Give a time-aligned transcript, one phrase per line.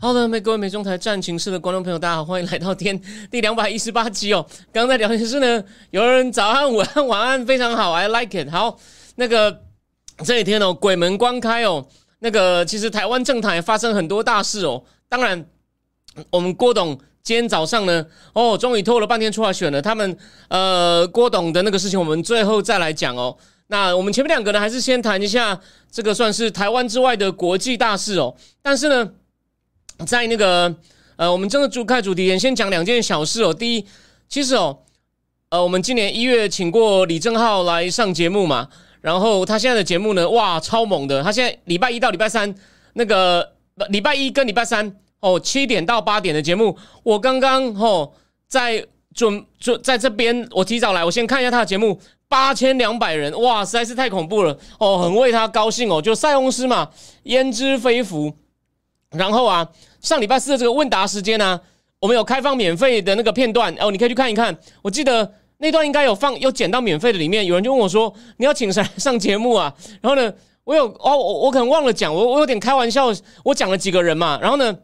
[0.00, 3.00] 好的，各位美中台战情室的观众朋友，大家好，欢迎来到天
[3.30, 4.44] 第两百一十八集哦。
[4.72, 8.50] 刚刚在聊天室呢，有人早安、午安、晚安，非常好，I like it。
[8.50, 8.76] 好，
[9.14, 9.62] 那个
[10.24, 11.86] 这几天哦，鬼门关开哦，
[12.18, 14.82] 那个其实台湾政坛也发生很多大事哦。
[15.08, 15.46] 当然，
[16.30, 18.04] 我们郭董今天早上呢，
[18.34, 19.80] 哦，终于拖了半天出来选了。
[19.80, 20.18] 他们
[20.48, 23.34] 呃，郭董的那个事情，我们最后再来讲哦。
[23.68, 25.58] 那我们前面两个呢，还是先谈一下
[25.90, 28.34] 这个算是台湾之外的国际大事哦。
[28.60, 29.10] 但是呢。
[30.06, 30.74] 在那个
[31.16, 33.54] 呃，我们真的主开主题，先讲两件小事哦。
[33.54, 33.86] 第一，
[34.28, 34.78] 其实哦，
[35.50, 38.68] 呃，我们今年一月请过李正浩来上节目嘛，
[39.00, 41.22] 然后他现在的节目呢，哇，超猛的！
[41.22, 42.52] 他现在礼拜一到礼拜三，
[42.94, 43.52] 那个
[43.90, 48.12] 礼拜一跟礼拜三哦，七点到八点的节目，我刚刚哦
[48.48, 56.90] 在准准在这边，我提早来，我先看一下他的节目，八千两百人，哇，实在是太恐怖了哦，很为他高兴哦，就塞翁失马，
[57.22, 58.34] 焉知非福。
[59.14, 59.66] 然后啊，
[60.00, 61.60] 上礼拜四的这个问答时间呢，
[62.00, 64.54] 我们有开放免费的那个片段哦，你可以去看一看。
[64.82, 67.46] 我记得那段应该有放，有剪到免费的里面。
[67.46, 70.30] 有人就问我说：“你要请谁上节目啊？”然后呢，
[70.64, 73.06] 我有哦，我我可能忘了讲，我我有点开玩笑，
[73.44, 74.38] 我讲了几个人嘛。
[74.42, 74.76] 然后呢，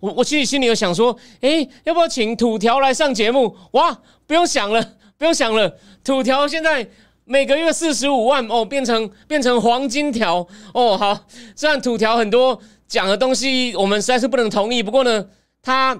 [0.00, 4.82] 我我其实心里有想说：“诶，要不要请土条来上节目？”哇，不用想了，
[5.18, 6.88] 不用想了，土条现在
[7.24, 10.96] 每个月四十五万哦，变成变成黄金条哦。
[10.96, 12.58] 好，虽然土条很多。
[12.86, 14.82] 讲的东西我们实在是不能同意。
[14.82, 15.26] 不过呢，
[15.62, 15.98] 他，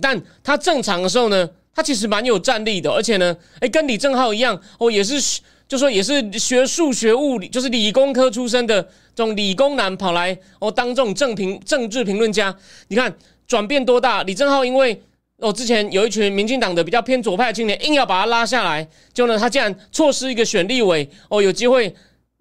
[0.00, 8.82] 但他正常的时候呢，他其实蛮有战力的，而且呢，哎，跟李正浩一样哦，也是就说也是学数学物理，就是理工科出身的
[9.14, 12.56] 这种理工男，跑来哦当这种政评政治评论家。
[12.88, 13.14] 你看
[13.46, 14.22] 转变多大？
[14.22, 15.02] 李正浩因为
[15.38, 21.94] 哦之前有一群民进党的比较偏左派青年，硬要把他拉下来，就呢他竟然错失一个选立委哦有机会。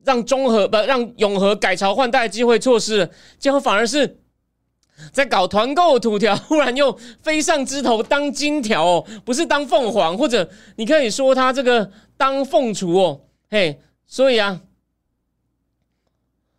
[0.06, 4.20] 让中和不让永和改朝换代机会错失了，结果反而是
[5.12, 14.62] 在搞团购土条，忽然又飞上枝头当金条哦，不是当凤凰，或者你可以说他这个当凤雏哦，嘿，所以啊，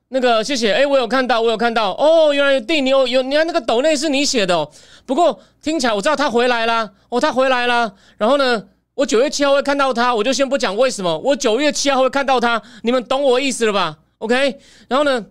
[0.09, 4.71] 那个谢谢，哎，我有看到，我有看到，哦，原来有地牛有，你看那个斗内是你写的哦，
[5.07, 8.69] 不过听起来我知道他回来了，哦，他回来了，然后呢？
[8.97, 11.19] 我九月七号会看到他，我就先不讲为什么。
[11.19, 14.59] 我九月七号会看到他，你们懂我意思了吧？OK，
[14.89, 15.27] 然后呢？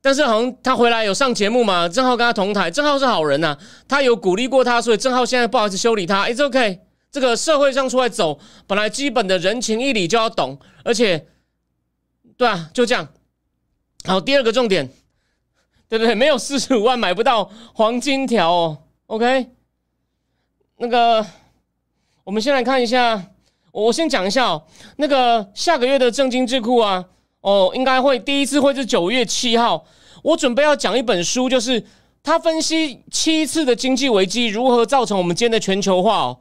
[0.00, 1.86] 但是好像他回来有上节目嘛？
[1.86, 6.26] 郑浩跟他同台，郑浩是好人呐，他有鼓励过他，所以郑浩现在不好意思修理他。
[6.26, 11.26] It's OK，这个社会上出来走，本来基本的人情义理就要懂，而且，
[12.38, 13.08] 对啊，就这样。
[14.06, 14.88] 好，第二个重点，
[15.86, 16.14] 对不对？
[16.14, 18.78] 没有四十五万买不到黄金条哦。
[19.08, 19.50] OK，
[20.78, 21.26] 那个。
[22.28, 23.30] 我们先来看一下，
[23.72, 24.62] 我先讲一下哦，
[24.98, 27.02] 那个下个月的正经智库啊，
[27.40, 29.82] 哦，应该会第一次会是九月七号。
[30.22, 31.82] 我准备要讲一本书，就是
[32.22, 36.38] 他分析七次的经济危机如何造成我们今天的全球化哦。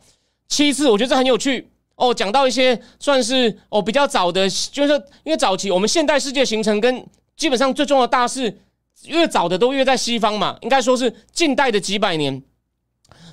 [0.49, 2.13] 七次，我觉得这很有趣哦。
[2.13, 4.93] 讲到一些算是哦比较早的，就是
[5.23, 7.01] 因为早期我们现代世界形成跟
[7.37, 8.59] 基本上最重要的大事，
[9.05, 12.43] 越早的都越在西方嘛，应该说是近代的几百年。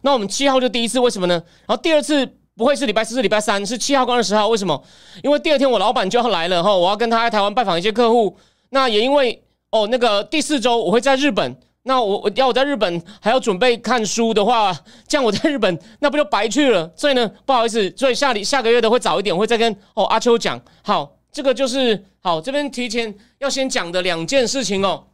[0.02, 1.34] 那我们七号就第一次，为什么呢？
[1.66, 2.38] 然后第二次。
[2.56, 4.48] 不会是礼拜四，是礼拜三，是七号跟二十号。
[4.48, 4.80] 为什么？
[5.22, 8.36] 因为第二天我老板就要来了哈，我要跟他在台湾拜访一些客户。
[8.70, 11.56] 那也因为哦，那个第四周我会在日本。
[11.86, 14.74] 那我我要我在日本还要准备看书的话，
[15.06, 16.90] 这样我在日本那不就白去了？
[16.96, 20.58] 所以呢，不好意思，所以下里下个月的会早一点，会再跟哦阿秋讲。
[20.82, 25.04] 好，这个就是好，这边提前要先讲的两件事情哦。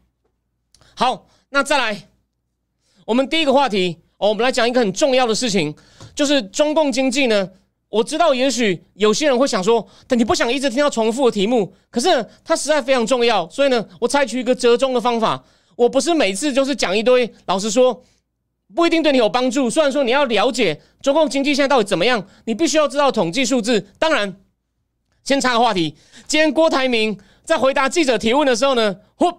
[0.94, 2.08] 好，那再来，
[3.04, 5.74] 我们第一个话题哦，我们来讲一个很重要的事情。
[6.20, 7.50] 就是中共经济呢，
[7.88, 15.42] 我知道，也许有些人会想说，但你不想一直听到重复的题目，可是它实在非常重要，所以呢，我采取一个折中的方法，
[15.76, 18.04] 我不是每次就是讲一堆，老实说，
[18.74, 19.70] 不一定对你有帮助。
[19.70, 23.80] 虽然说你要了解中共经济现在到底怎么样，你必须要知道统计数字。
[23.98, 24.36] 当然，
[25.24, 25.96] 先插个话题，
[26.28, 29.32] 今天郭台铭在回答记者提问的时候呢，忽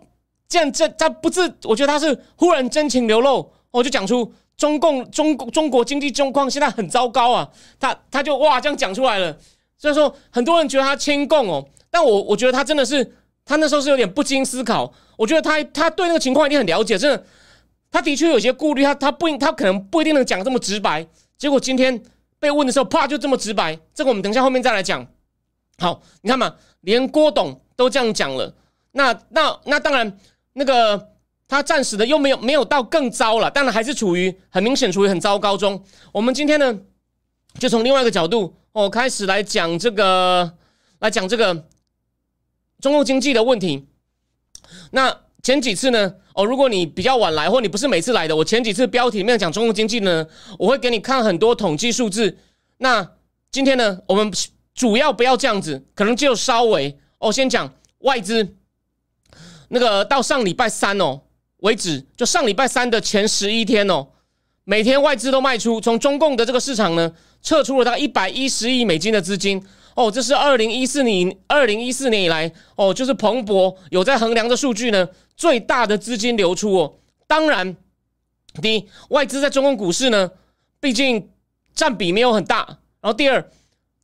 [0.50, 4.34] 这样这他不是，我觉得他是忽然真情流露，我就讲出。
[4.62, 7.50] 中共中中国经济状况现在很糟糕啊，
[7.80, 9.36] 他他就哇这样讲出来了，
[9.76, 17.26] 所以说很多人觉得他亲共哦，但我我觉得他真的是他那时候是有点不经思考，我觉得他他对那个情况一定很了解，真的
[17.90, 21.08] 他的确有些顾虑，他他不他可能不一定能讲这么直白。
[21.40, 22.00] 结果今天
[22.40, 23.80] 被问的时候，啪就这么直白。
[23.96, 25.08] 这个我们等一下后面再来讲。
[25.80, 28.54] 好，你看嘛，连郭董都这样讲了，
[28.92, 30.20] 那那那当然，
[30.54, 31.11] 那个
[31.52, 35.84] 他暂时的又没有没有到更糟了，当然还是处于很明显处于很糟糕中。
[36.14, 36.80] 我们今天呢，
[37.60, 40.54] 就从另外一个角度哦开始来讲这个，
[41.00, 41.68] 来讲这个
[42.80, 43.86] 中共经济的问题。
[44.92, 45.14] 那
[45.44, 46.16] 前几次呢？
[46.36, 50.26] 哦，如果你比较晚来，或你不是每次来的，我前几次标题里面讲中国经济呢，
[50.58, 52.38] 我会给你看很多统计数字。
[52.78, 53.06] 那
[53.52, 54.32] 今天呢，我们
[54.74, 58.56] 主要不要这样子，可能就稍微哦，先讲外资。
[59.68, 61.24] 那个到上礼拜三哦
[61.62, 64.08] 为止，就上礼拜三的前十一天哦，
[64.64, 67.12] 每天外资都卖出，从中共的这个市场呢
[67.42, 69.64] 撤出了大概一百一十亿美金的资金。
[69.94, 75.08] 哦，这是二零一四年二零一四年以来哦，就是彭博有在衡量的数据呢。
[75.36, 76.94] 最大的资金流出哦，
[77.26, 77.76] 当然，
[78.62, 80.32] 第一，外资在中共股市呢，
[80.80, 81.30] 毕竟
[81.74, 82.66] 占比没有很大。
[83.02, 83.52] 然后第二，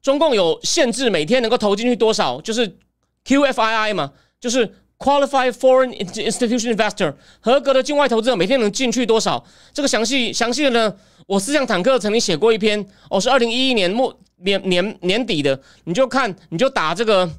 [0.01, 2.77] 中共有限制每天能够投进去多少，就是
[3.23, 9.43] QFII 嘛，就是 Qualified Foreign Institution Investor 合格的境外投资者每天能进去多少。
[9.73, 10.95] 这个详细详细的呢，
[11.27, 17.29] 我思想坦克曾经写过一篇，哦，是二零一一年末年年年底的，你就看你就打这个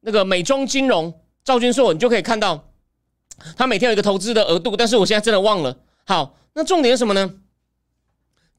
[0.00, 1.12] 那个美中金融
[1.44, 2.68] 赵军硕，你就可以看到。
[3.56, 5.76] 他每天有一个投资的额度，但是我现在真的忘了。
[6.04, 7.34] 好，那重点是什么呢？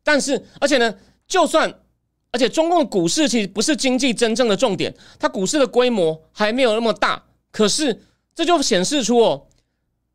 [0.04, 0.94] 但是，而且呢，
[1.28, 1.74] 就算，
[2.31, 7.24] 而且中共股市其实不是经济真正的重点，它股市的规模还没有那么大。
[7.51, 8.01] 可是，
[8.36, 9.48] 这就显示出哦，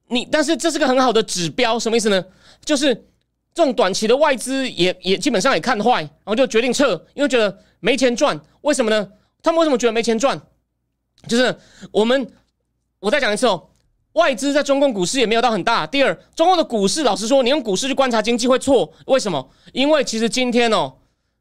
[0.08, 2.22] 你，但是这是个很好的指标，什么意思呢？
[2.64, 2.94] 就是
[3.54, 8.38] 这种短期的外资也也基本上也看坏，然后就决定撤，因为觉得没钱赚。
[8.60, 9.08] 为什么呢？
[9.42, 10.38] 他们为什么觉得没钱赚？
[11.26, 11.56] 就是
[11.90, 12.30] 我们，
[12.98, 13.68] 我再讲一次哦。
[14.14, 15.86] 外资在中共股市也没有到很大。
[15.86, 18.92] 第二，中共的股市，老实说，你用股市去观察经济会错。
[19.06, 19.50] 为什么？
[19.72, 20.92] 因为其实今天哦，《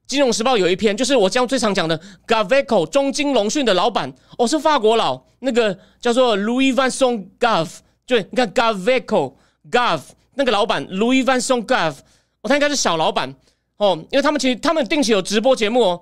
[0.09, 1.97] 金融时报》有一篇，就是我将最常讲的
[2.27, 7.69] Gaveco 中金龙讯的老板，哦，是法国佬，那个叫做 Louis Van Song Gav，。
[8.07, 9.35] 对，你看 Gaveco
[9.71, 10.01] Gav
[10.33, 11.93] 那个老板 Louis v a n s o n Gav，
[12.41, 13.33] 哦，他应该是小老板
[13.77, 16.01] 哦，因为他们其实他们定期有直播节目哦。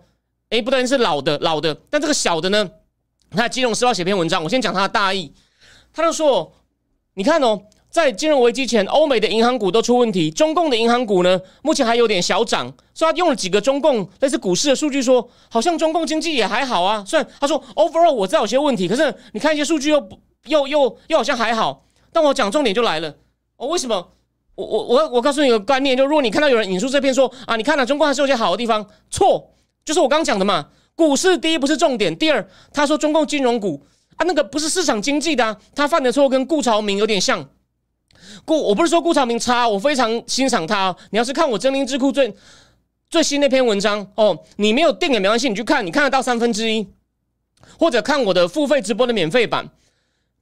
[0.49, 2.69] 诶，不对，是老的老的，但这个小的呢，
[3.29, 5.33] 他《金融时报》写篇文章，我先讲他的大意，
[5.93, 6.53] 他就说。
[7.13, 12.71] 你看哦，在金融危机前，欧美的银行股都出问题，中共的银行股呢，目前还有点小涨。
[12.93, 17.03] 所以他用了几个中共类似股市的数据，说好像中共经济也还好啊。
[17.07, 20.09] 虽然他说 overall 我知道有些问题，可是你看一些数据又
[20.47, 21.85] 又又又好像还好。
[22.11, 23.15] 但我讲重点就来了，
[23.57, 24.09] 哦，为什么？
[24.55, 29.51] 我我我我告诉你一个观念，就如果你看到有人引述这篇说啊，你看了中共还是有些好的地方，错，
[29.85, 30.67] 就是我刚刚讲的嘛。
[30.95, 33.85] 股市第一不是重点，第二他说中共金融股。
[34.15, 37.47] 啊，那个不是市场经济的，他犯的错跟顾朝明有点像。
[38.45, 40.95] 顾我不是说顾朝明差，我非常欣赏他。
[41.11, 42.33] 你要是看我真灵智库最
[43.09, 46.87] 最新那篇文章哦，你没有订也没关系，你去看，你看得到三分之一，
[47.79, 49.69] 或者看我的付费直播的免费版。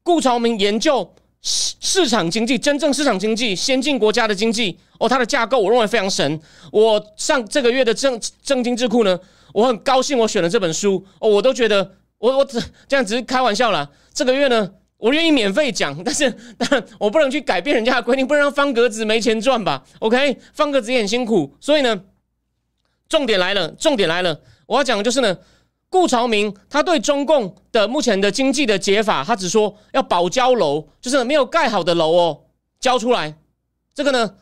[0.03, 6.39] 顾朝明研究市市场经济，真正市场经济，先进国家的经济哦，它的架构我认为非常神。
[6.71, 9.19] 我上这个月的正正经智库呢，
[9.53, 11.95] 我很高兴我选了这本书哦，我都觉得。
[12.17, 13.87] 我我只这样只是开玩笑啦。
[14.13, 22.03] 这个月呢，我愿意免费讲，但是但我不能去改变人家的规定，不能让方格子没钱赚吧？OK，方格子也很辛苦，所以呢，
[23.07, 25.37] 重点来了，重点来了，我要讲的就是呢，
[25.89, 32.41] 顾朝明他对中共的目前的经济的解法，他只说要保交楼，就是没有盖好的楼哦，
[32.79, 33.35] 交出来，
[33.93, 34.35] 这个呢。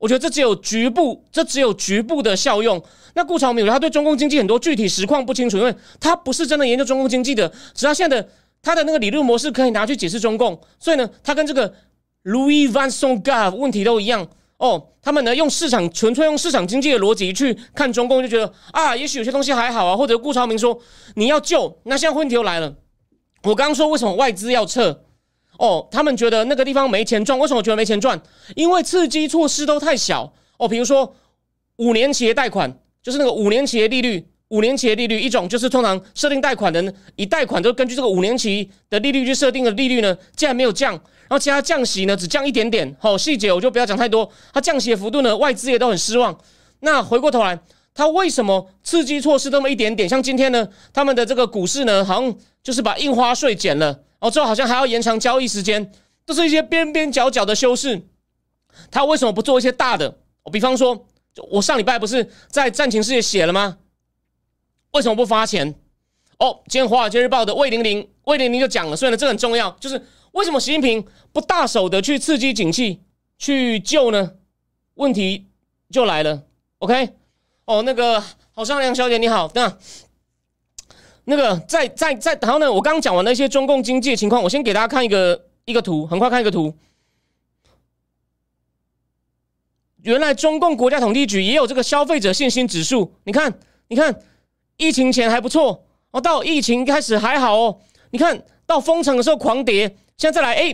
[0.00, 2.80] 我觉得这只有局部，这只有局部的效用。
[3.14, 7.52] 那顾朝明他对中共经济很多具体实况不清楚，因为他不是真的研究中共经济的。
[7.74, 8.28] 只要现在的
[8.62, 11.72] 他的那个理论模式可以拿去解释中共，所以呢，他跟这个
[12.24, 14.88] Louis Van Songav 问题都一样哦。
[15.00, 19.96] 他们呢用市场纯粹用市场经济的逻辑去看中共，就觉得啊，也许有些东西还好啊。
[19.96, 20.78] 或者顾朝明说
[21.14, 22.74] 你要救，那现在问题又来了。
[23.44, 25.04] 我刚刚说为什么外资要撤？
[25.58, 28.20] 哦，他们觉得那个地方没钱赚，为什么觉得没钱赚？
[28.54, 30.68] 因为刺激措施都太小哦。
[30.68, 31.16] 比如说
[31.78, 42.96] 五年企业贷款，就是那个五年企业利率，五年期的利率一种就是通常设定贷款的，以贷款都根据这个五年期的利率去设定的利率呢，竟然没有降，然后其他降息呢只降一点点。
[42.98, 44.30] 好，细节我就不要讲太多。
[44.52, 46.38] 它降息的幅度呢，外资也都很失望。
[46.80, 47.58] 那回过头来，
[47.92, 50.08] 它为什么刺激措施那么一点点？
[50.08, 54.00] 像今天呢，他们的这个股市呢，好像就是把印花税减了。
[54.20, 55.92] 哦，之后好像还要延长交易时间，
[56.24, 58.00] 都是一些边边角角的修饰。
[58.90, 60.18] 他为什么不做一些大的？
[60.44, 61.06] 我比方说，
[61.50, 63.76] 我上礼拜不是在战情室也写了吗？
[64.92, 65.74] 为什么不发钱？
[66.38, 70.00] 哦，今天《华尔街日报》的魏玲玲，魏玲玲就讲了，所以呢，这很重要，就是
[70.32, 73.02] 为什么习近平不大手的去刺激景气，
[73.38, 74.34] 去救呢？
[74.94, 75.46] 问题
[75.90, 76.42] 就来了
[76.78, 77.10] ，OK？
[77.64, 79.78] 哦，那个好商量小姐你好，那
[81.24, 86.74] 那个在在在，然后呢，我刚刚讲完那些中共经济的情况，我先给大家看一个一个图，很快看一个图。
[90.02, 94.22] 原来中共国家统计局也有这个消费者信心指数，你看，你看，
[94.78, 97.80] 疫情前还不错哦，到疫情开始还好哦，
[98.10, 100.72] 你看到封城的时候狂跌，现在再来，哎，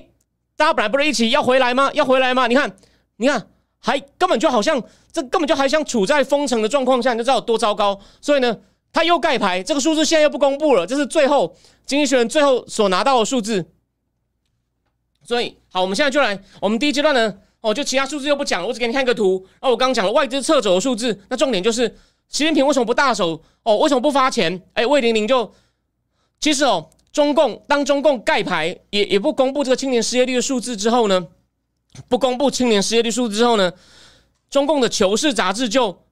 [0.56, 1.90] 大家本来不是一起要回来吗？
[1.94, 2.46] 要回来吗？
[2.46, 2.76] 你看，
[3.16, 3.48] 你看，
[3.80, 4.80] 还根本就好像
[5.10, 7.98] 这根本就还想处在封城的状况下，你就知道有多糟糕。
[8.20, 8.56] 所以呢，
[8.92, 13.66] 他又盖牌，这个数字现在又不公布了，这是最后经济学人最后所拿到的数字。
[15.24, 17.38] 所以，好，我们现在就来，我们第一阶段呢。
[17.62, 19.42] 哦，就其他数字又不讲了，我只给你看一个图。
[19.58, 21.96] 哦，我刚讲了外资撤走的数字，那重点就是
[22.34, 23.40] 习近平为什么不大手？
[23.62, 24.60] 哦，为什么不发钱？
[24.72, 25.54] 哎，魏玲玲就
[26.40, 31.28] 其实哦，中共当中共盖牌也也不公布这个青年失业率的数字之后呢，
[32.08, 33.72] 不公布青年失业率数字之后呢，
[34.50, 36.03] 中共的《求是》杂志就。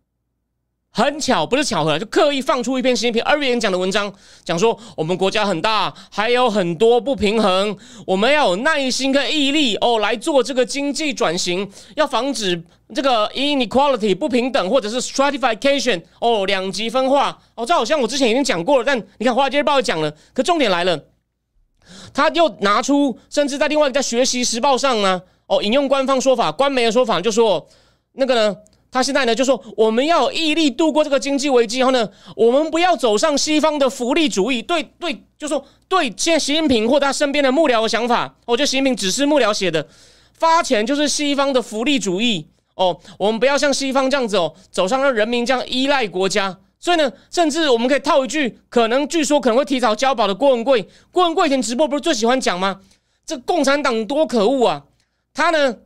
[0.94, 4.12] 很巧，不是巧合，就刻意放出一篇习近平二月演讲的文章，
[4.44, 7.75] 讲说我们国家很大，还有很多不平衡，
[8.06, 12.62] 我们要有耐心跟毅力哦，来做这个经济转型，要防止
[12.94, 21.04] 这个 inequality 不平等，或者是 stratification 哦，两极分化哦，这好像我之前已经讲过了，但你看华尔街日报也讲了，可重点来了，
[22.12, 27.66] 他又拿出，甚至在另外一个学习时报上呢，哦，引用官方说法，官媒的说法就说
[28.12, 28.54] 那个呢。
[28.92, 32.06] 他现在呢就说我们要毅力度过这个经济危机，然后呢，
[32.37, 34.61] 我们不要走上西方的福利主义。
[34.61, 39.88] 对对，就说对，现在习近平或他身边的幕僚的想法，我觉得习近平只是幕僚写的，
[40.34, 43.00] 发钱就是西方的福利主义哦。
[43.18, 46.58] 我们不要像西方这样子哦，走上让人民这样依赖国家。
[46.78, 52.80] 所以呢，甚至我们可以套一句，可能据说可能会提早交保的郭文贵，郭文贵以前直播不是最喜欢讲吗？
[53.25, 54.82] 这共产党多可恶啊！
[55.32, 55.76] 他呢？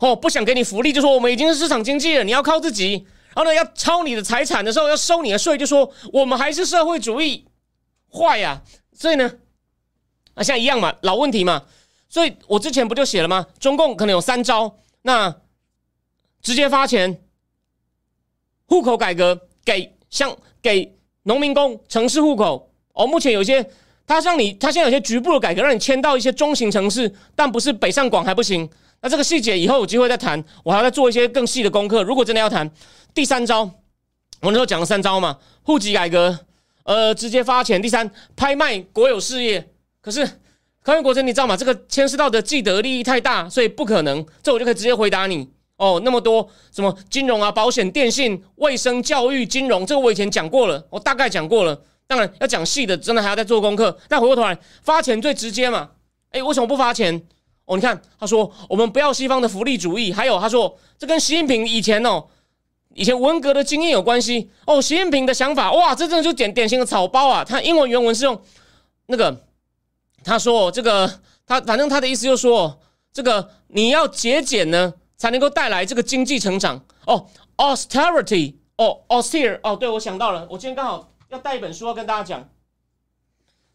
[0.00, 3.06] 哦，不想给你福利，就说我们已经是市场经济了，你要靠自己。
[3.34, 7.46] 然后呢，要抄你的财产的时候，要收你的税，就说我们还是社会主义，
[8.10, 8.62] 坏呀。
[8.92, 9.30] 所以呢，
[10.34, 11.64] 啊，现在一样嘛，老问题嘛。
[12.08, 13.46] 所以我之前不就写了吗？
[13.58, 15.34] 中共可能有三招，那
[16.40, 17.22] 直接发钱，
[18.66, 22.72] 户口改革给像给农民工城市户口。
[22.94, 23.68] 哦，目前有些
[24.06, 28.66] 他让你，他现在有些局部的改革，让你迁到一些中型城市，但不是北上广还不行。
[29.02, 32.02] 那这个细节以后有机会再谈，我还要再做一些更细的功课。
[32.02, 32.68] 如果真的要谈
[33.14, 33.62] 第三招，
[34.40, 36.38] 我那时候讲了三招嘛，户籍改革，
[36.84, 37.80] 呃，直接发钱。
[37.80, 39.72] 第三，拍卖国有事业。
[40.00, 40.24] 可是
[40.82, 41.56] 康源国珍，你知道吗？
[41.56, 44.24] 这个牵涉到的既得利益太大，所以不可能。
[44.42, 46.00] 这我就可以直接回答你哦。
[46.04, 51.80] 那么多什么金融啊、保险、电信、卫生、教育、金融，这个我以前讲过了，我大概讲过了。
[52.06, 53.98] 当然要讲细的，真的还要再做功课。
[54.08, 55.90] 但回过头来，发钱最直接嘛？
[56.30, 57.22] 哎，为什么不发钱？
[57.66, 62.24] 哦，你看，他说我们不要西方的福利主义，还有他说这跟习近平以前哦，
[62.94, 64.80] 以前文革的经验有关系哦。
[64.80, 67.44] 习近平的想法，哇，这真的就典典型的草包啊！
[67.44, 68.40] 他英文原文是用
[69.06, 69.44] 那个，
[70.22, 72.80] 他说这个他反正他的意思就是说，
[73.12, 77.26] 这个你要节俭呢，才能够带来这个经济成长哦。
[77.56, 82.48] austerity 哦，austere 哦，对我想到了，我今天刚好要带一本书要跟大家讲，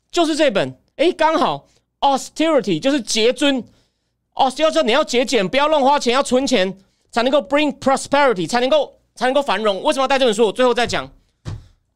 [0.09, 1.67] 就是这本，哎，刚好
[1.99, 3.61] austerity 就是节尊。
[4.33, 6.77] 哦，要说你要节俭，不要乱花钱，要存钱，
[7.11, 9.83] 才能够 bring prosperity，才能够才能够繁荣。
[9.83, 10.45] 为什么要带这本书？
[10.45, 11.11] 我最后再讲。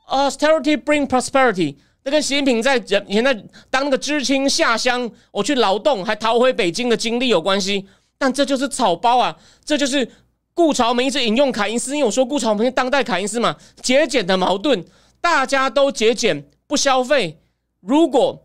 [0.07, 3.33] Austerity bring prosperity，那跟习近平在以前在
[3.69, 7.87] 当那个知青下乡，我去劳动还逃回北京的经历有关系。
[8.17, 9.35] 但这就是草包啊！
[9.63, 10.07] 这就是
[10.53, 14.85] 顾朝明一直引用凯因斯，因为我说顾朝明是当代凯因斯嘛，节俭的矛盾，
[15.19, 17.39] 大家都节俭不消费，
[17.79, 18.44] 如果。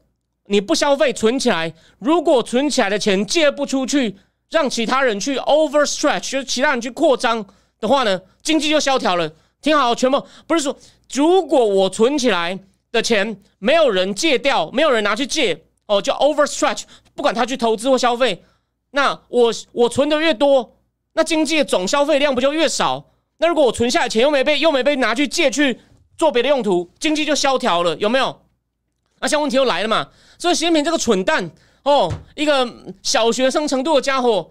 [0.51, 4.17] 你不消费存起来，如果存起来的钱借不出去，
[4.51, 7.47] 让其他人去 overstretch，就其他人去扩张
[7.79, 9.31] 的话呢，经济就萧条了。
[9.63, 10.77] 听好，全部不是说，
[11.15, 12.59] 如果我存起来
[12.91, 16.83] 的钱没有人借掉，没有人拿去借，哦，就 overstretch，
[17.15, 18.43] 不管他去投资或消费，
[18.91, 20.79] 那我我存的越多，
[21.13, 23.13] 那经济的总消费量不就越少？
[23.39, 25.79] 那如果我存下来钱又没被又没被拿去借去
[26.19, 28.43] 做别的用途，经济就萧条了，有没有？
[29.21, 30.09] 那现在问题又来了嘛？
[30.39, 31.51] 所以习近平这个蠢蛋
[31.83, 32.69] 哦，一个
[33.03, 34.51] 小学生程度的家伙，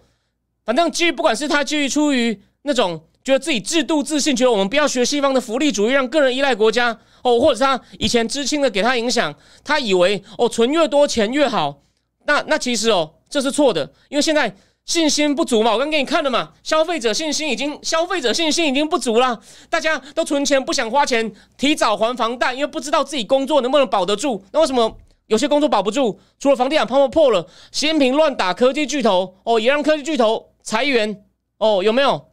[0.64, 9.34] 反正基于不管是他基于出于那种觉得自己制度自信，觉得我们不要学西方的福利主义，让个人依赖国家哦，或者他以前知青的给他影响，
[9.64, 11.82] 他以为哦存越多钱越好。
[12.26, 14.56] 那那其实哦这是错的，因为现在
[14.90, 15.72] 信心不足嘛。
[15.72, 24.44] 我刚给你看了嘛，消费者信心已经消费者信心已经不足了，大家都存钱不想花钱，提早还房贷，因为不知道自己工作能不能保得住。
[24.52, 24.98] 那为什么？
[25.28, 31.24] 有些工作保不住，除了房地产泡沫破了，习近平乱打科技巨头哦，也让科技巨头裁员
[31.60, 32.30] 哦，有没有？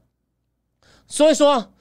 [1.06, 1.72] 所以说。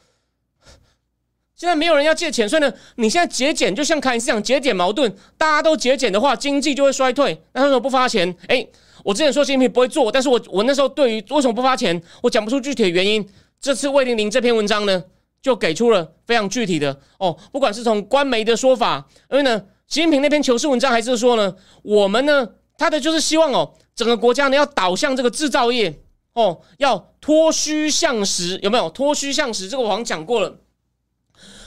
[1.55, 7.41] 现在没有人要借钱，所以呢，你现在节俭就像凯恩斯讲节俭矛盾，大家都节俭的话，经济就会衰退。
[7.53, 8.67] 那他说不发钱，哎，
[9.05, 13.25] 我之前说习近平不会做，但是我我那时候对于为什么不发钱，我讲不出具体的原因。
[13.61, 15.01] 这次魏玲玲这篇文章呢，
[15.41, 19.57] 就给出了非常具体的哦，不管是从官媒的说法，因为呢，
[19.87, 22.45] 习近平那篇求是文章还是说呢，我们呢，
[22.77, 26.01] 他的就是希望哦，整个国家呢要导向这个制造业
[26.33, 29.69] 哦，要脱虚向实，有没有脱虚向实？
[29.69, 30.59] 这个我好像讲过了。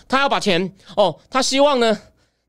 [0.09, 1.97] 他要把钱哦，他希望呢，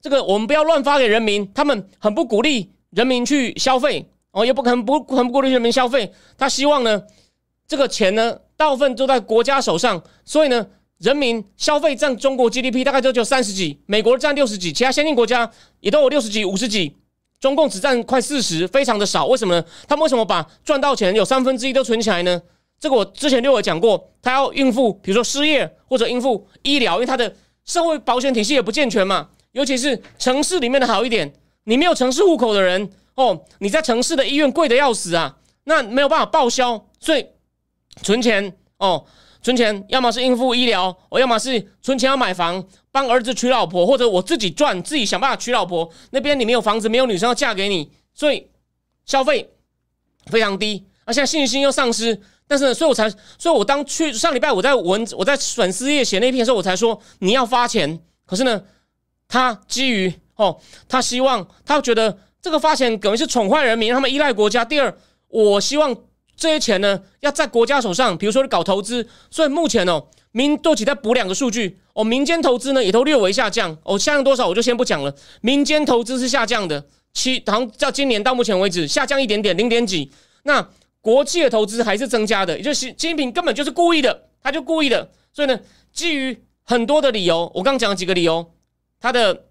[0.02, 6.12] 这个我们不要乱发给人民，他们很不鼓励人民去消费哦，也不可能不很不鼓励人民消费。
[6.38, 7.04] 他希望呢，
[7.68, 10.66] 这个钱呢，大部分都在国家手上，所以呢，
[11.00, 15.52] 人民消费占中国 GDP 大概就只有三十几，美国占六十几，其他先进国家
[15.82, 16.96] 也都有六十几、五十几，
[17.42, 19.26] 中共只占快四十，非常的少。
[19.26, 19.66] 为什么呢？
[19.86, 22.42] 他们为什么把赚到钱有三分之一都存起来呢？
[22.80, 27.36] 这个我之前就有讲过，他要应付，比如说失业或者应付医疗，因为他的。
[27.70, 31.32] 社会保险体系也不健全嘛，尤其是城市里面的好一点，
[31.66, 37.24] 你没有城市户口的人哦，你在城市的医院贵的要死啊，那没有办法报销，所以
[38.02, 39.06] 存钱哦，
[39.44, 45.88] 存钱要么是应付医疗，我要么是存钱要买房，帮儿子娶老婆，或者我自己赚，自己想办法娶老婆。
[46.10, 48.48] 那边你没有房子，没有女生要嫁给你，所以
[49.06, 49.48] 消费
[50.26, 52.20] 非常低，而现在信心又丧失。
[52.50, 58.00] 但是呢，所以我才，所以我当去上礼拜我在文我在粉丝页写那篇的时候，我才说你要发钱。
[58.26, 58.60] 可是呢，
[59.28, 64.66] 他基于哦，他希望他觉得这个发钱等于是宠坏人民，他们依赖国家。
[64.66, 64.92] 第二，
[65.28, 65.96] 我希望
[66.36, 69.08] 这些钱呢要在国家手上，比如说搞投资。
[69.30, 75.16] 所以目前哦，民多起在补两个数据哦，民间投资呢也都略微下降哦，下降多少我就先不讲了。
[75.42, 80.12] 民间投资是下降的，七好像到今年到目前为止下降一点点，零点几。
[80.44, 80.68] 那
[81.02, 85.10] 国际的投资还是增加的，也就是习近平根本就是故意的，他就故意的。
[85.32, 85.58] 所以呢，
[85.94, 88.54] 基于很多的理由，我刚讲了几个理由，
[89.00, 89.46] 他的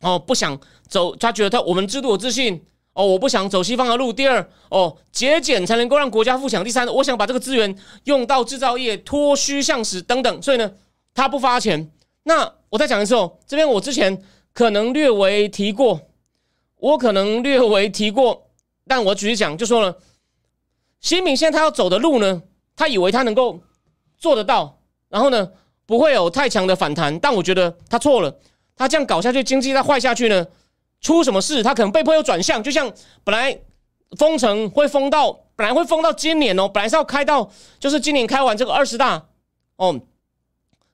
[0.00, 0.58] 哦不想
[0.88, 4.10] 走，他觉得他我们制度有自信哦，我不想走西方的路。
[4.10, 6.64] 第二哦，节俭才能够让国家富强。
[6.64, 10.42] 第三，我想把这个资源用到制造业，脱虚向实等等。
[10.42, 10.72] 所以呢，
[11.14, 11.90] 他不发钱。
[12.22, 14.22] 那我再讲一次哦，这边我之前
[14.54, 16.00] 可能略微提过，
[16.78, 18.48] 我可能略微提过，
[18.86, 19.98] 但我举例讲就说了。
[21.00, 22.42] 习近平现在他要走的路呢，
[22.76, 23.60] 他以为他能够
[24.16, 25.48] 做得到，然后呢
[25.86, 28.36] 不会有太强的反弹，但我觉得他错了。
[28.76, 30.46] 他这样搞下去，经济再坏下去呢，
[31.00, 31.62] 出什么事？
[31.62, 32.62] 他可能被迫又转向。
[32.62, 32.92] 就像
[33.24, 33.58] 本来
[34.16, 39.26] 封城会封到，本来会封到今年哦，本来是要开到就是今年开完这个二十大
[39.76, 40.00] 哦，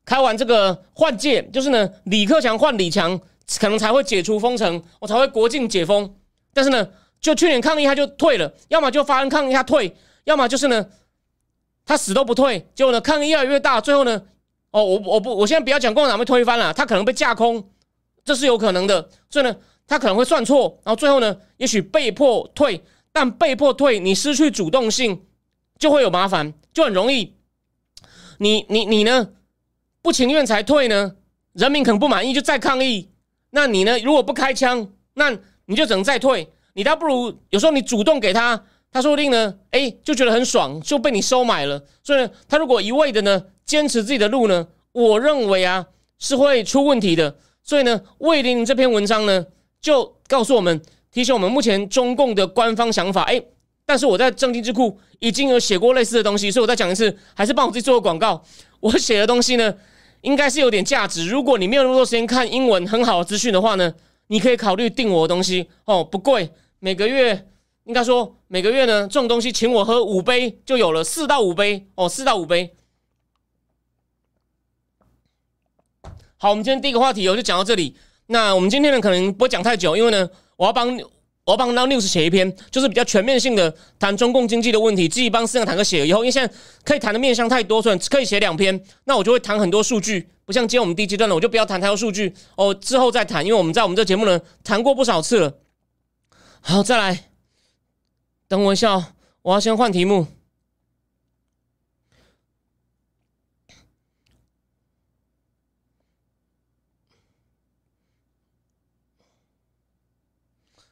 [0.04, 3.18] 开完这个换届，就是呢李克强换李强，
[3.58, 6.14] 可能才会解除封城，我才会国境解封。
[6.52, 6.88] 但是呢。
[7.24, 10.86] 就去年抗议他就退了，要么就发生抗议他退，要么就是呢，
[11.86, 12.68] 他死都不退。
[12.74, 14.22] 结果呢，抗议越来越大，最后呢，
[14.72, 17.70] 哦，我我不，我现在不要讲共产党被推翻了，他可能被架空，
[18.26, 19.08] 这是有可能的。
[19.30, 19.56] 所以呢，
[19.86, 25.24] 他可能会算错，然后最后呢，也许被迫退，但被迫退，你失去主动性
[25.78, 27.34] 就会有麻烦，就很容易。
[28.36, 29.30] 你你你呢，
[30.02, 31.16] 不情愿才退呢，
[31.54, 33.10] 人民可能不满意就再抗议，
[33.48, 35.34] 那你呢，如果不开枪，那
[35.64, 36.52] 你就只能再退。
[36.74, 41.82] 你倒不如有时候你主动给他，他说不定呢，哎，就觉得很爽，就被你收买了。
[42.02, 45.86] 所以呢，他如果一味的呢坚持自己的路呢，我认为啊
[46.18, 47.36] 是会出问题的。
[47.62, 49.46] 所以呢，魏玲玲这篇文章呢
[49.80, 53.22] 就告诉我们，提醒我们目前中共的官方想法。
[53.22, 53.42] 哎，
[53.86, 58.44] 但是我在正经智库已经有写过类似的东西，所以我再讲一次，还是帮我自己做个广告。
[58.80, 59.74] 我写的东西呢，
[60.20, 61.26] 应该是有点价值。
[61.26, 63.94] 如果你没有那么多时间看英文很好的资讯的话呢，
[64.26, 66.50] 你可以考虑订我的东西哦，不贵。
[66.84, 67.48] 每个月
[67.84, 72.74] 应该说每个月呢，这种东西请我喝五杯就有了，四到五杯哦，四到五杯。
[76.36, 77.96] 好，我们今天第一个话题我就讲到这里。
[78.26, 80.94] 那我们今天呢，可能不会讲太久，因为呢，我要帮
[81.44, 86.06] 我要帮 Now News 写一篇，就是比较全面性的谈中共经济的问题，自己帮四个坦克写。
[86.06, 88.78] 以后因为现在可以谈的面向太多，所以可以写两篇。
[89.04, 95.50] 那我就会谈很多数据，不像今天我们第一阶段的，我就不要谈太多数据哦，之后再谈，因为我们在我们这节目呢谈过不少次了。
[96.66, 97.30] 好，再来，
[98.48, 99.06] 等我一下哦，
[99.42, 100.26] 我要先换题目。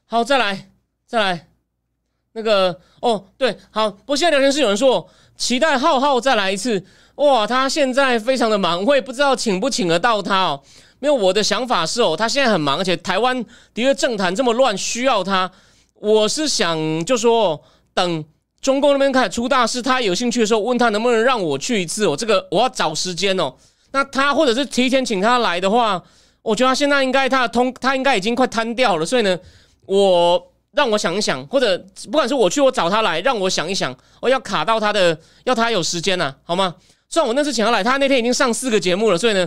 [0.04, 0.70] 好，再来，
[1.06, 1.48] 再来，
[2.32, 5.08] 那个，哦，对，好，不过现在聊天室有人说
[5.38, 10.62] 期待浩浩再来一次，哇，他现在非常的忙，我也不知道请不请得到他哦。
[11.02, 13.36] 没有，我的想法是哦，他现在很忙，而且台湾
[13.74, 15.50] 的确政坛这么乱，需要他。
[15.94, 17.60] 我是想就说，
[17.92, 18.24] 等
[18.60, 23.52] 中共那边开始出大事，他有兴趣的时候问他能不能让我去一次哦，这个我要找时间哦。
[23.90, 26.00] 那他或者是提前请他来的话，
[26.40, 29.36] 我觉得他现在应该他的通他应该已经快瘫掉了，所以呢，
[29.86, 36.76] 我让我想一想，或者不管是我去我找他来，让我想一想，我要卡到他的，要他有时间呐，好吗？
[37.08, 39.46] 虽然我那次请他来，他那天已经上四个节目了，所以呢，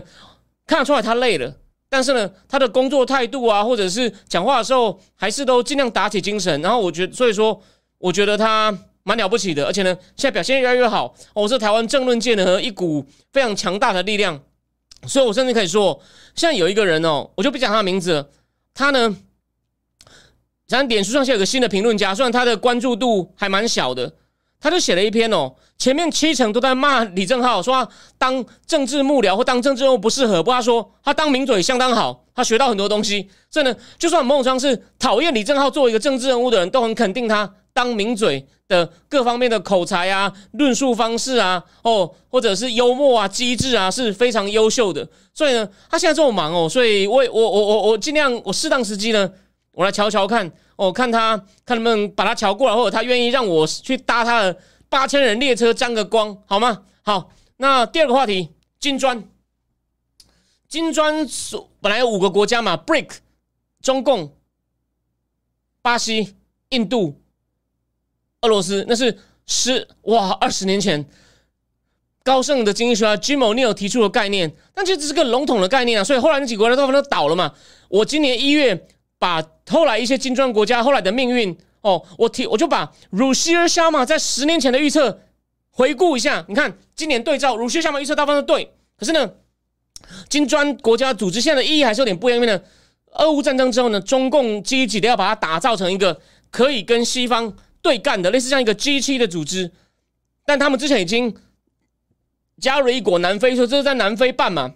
[0.66, 1.54] 看得出来他累了。
[1.88, 6.62] 但是呢，他的工作态度啊，或者是讲话的时候，还是都尽量打起精神。
[6.62, 7.62] 然后我觉得，所以说，
[7.98, 11.16] 我觉得他蛮了不起的，而且呢，现在表现越来越好。
[11.34, 14.42] 我是台湾政论界的一股非常强大的力量，
[15.08, 16.02] 所以我甚至可以说，
[16.36, 18.30] 现在有一个人哦，我就不讲他的名字，
[18.74, 19.16] 他呢，
[20.68, 24.12] 像脸书上现在有个新的评论家，虽然他的关注度还蛮小的。
[24.58, 30.42] 他就写了一篇哦，前面七成都在骂李正浩，说他当政治幕僚或当政治人物不适合。
[30.42, 33.30] 不过他说他当名嘴相当好，他学到很多东西。
[33.52, 45.08] 所以呢，就算孟章是讨厌李正浩作为一个政治人物的人，都很肯定他当名嘴的各方面的口才啊、论述方式啊，哦，或者是幽默啊、机智啊，是非常优秀的。
[45.34, 49.30] 所以呢，他现在这么忙哦，所以我我我我我尽量我适当时机呢，
[49.74, 50.50] 我来瞧瞧看。
[50.78, 54.58] 哦，看他看能不能把他瞧过来，或者他愿意让我去搭他的
[54.96, 56.84] 八千人列车沾个光，好吗？
[57.02, 59.28] 好，那第二个话题，金砖，
[60.70, 63.18] 金砖所本来有五个国家嘛，BRIC，
[63.82, 64.38] 中共、
[65.82, 66.38] 巴西、
[66.70, 67.22] 印度、
[68.40, 71.06] 俄罗斯，那是十哇二十年前
[72.24, 77.54] 高盛的经济学家 Jim O'Neill 提出的概念，但其实这是个笼统的概念啊，所以后来那几个国家都都倒了嘛。
[77.90, 78.88] 我今年一月。
[79.18, 85.22] 把后来一些金砖国家后来的命运哦，我提我就把鲁西尔沙马在十年前的预测
[85.70, 86.44] 回顾一下。
[86.48, 89.32] 你看今年对照鲁西尔沙马预测大部分都对，可是呢，
[90.28, 92.42] 金砖国家组织现在的意义还是有点不一样。
[92.42, 92.60] 因为呢，
[93.14, 96.20] 俄乌战争之后呢，中共积极的要把它打造成一个
[96.50, 99.72] 可以跟西方对干的，类似像一个 G 七的组织。
[100.44, 101.36] 但他们之前已经
[102.60, 104.74] 加入一国南非，说这是在南非办嘛？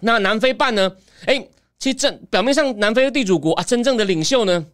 [0.00, 0.96] 那南非办呢？
[1.26, 1.46] 哎。
[1.78, 4.64] 其实正表面上，南非的地主国啊，真正的领袖呢，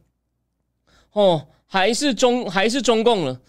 [1.12, 3.40] 哦，还是中还是中共了。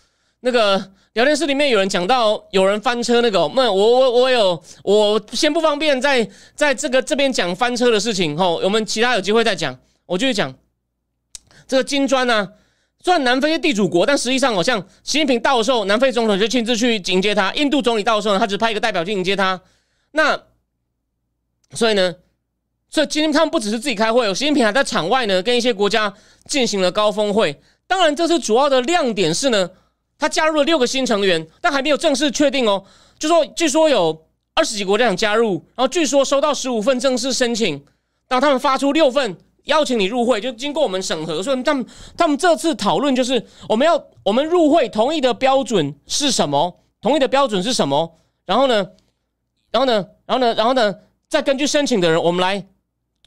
[0.42, 9.78] 那个聊天室里面有人讲到有人翻车，那个，那我我我有，我先不方便在在这个这边讲翻车的事情，吼，我们其他有机会再讲。
[10.06, 10.54] 我继续讲
[11.68, 12.50] 这个金砖呢，
[13.04, 19.62] 虽然南非是地主国，但实际上好像习近平到的时候，南非总统就亲自去迎接他；印度总理到的时候呢，他只派一个代表去迎接他。
[20.12, 20.42] 那
[21.74, 22.16] 所以呢？
[22.90, 26.12] 所以今天他们不只是自己开会，有习近平还在场外呢，跟一些国家
[26.46, 27.62] 进行了高峰会。
[27.86, 29.70] 当然，这次主要的亮点是呢，
[30.18, 32.84] 他加入了六个新成员，但还没有正式确定哦。
[33.20, 34.26] 就说据说有
[34.56, 37.84] 二十几国家想加入，然后据说收到十五份正式申请，
[38.28, 41.44] 当他们发出六份邀请你入会，就经过我们审核。
[41.44, 41.86] 所以他们
[42.18, 46.80] 他们这次讨论就是我们要我们入会同意的标准是什么？
[47.02, 48.18] 同意的标准是什么？
[48.46, 48.88] 然后呢？
[49.72, 50.08] 然后呢？
[50.26, 50.54] 然后呢？
[50.56, 50.96] 然后呢？
[51.30, 52.66] 再根据申请的人，我们来。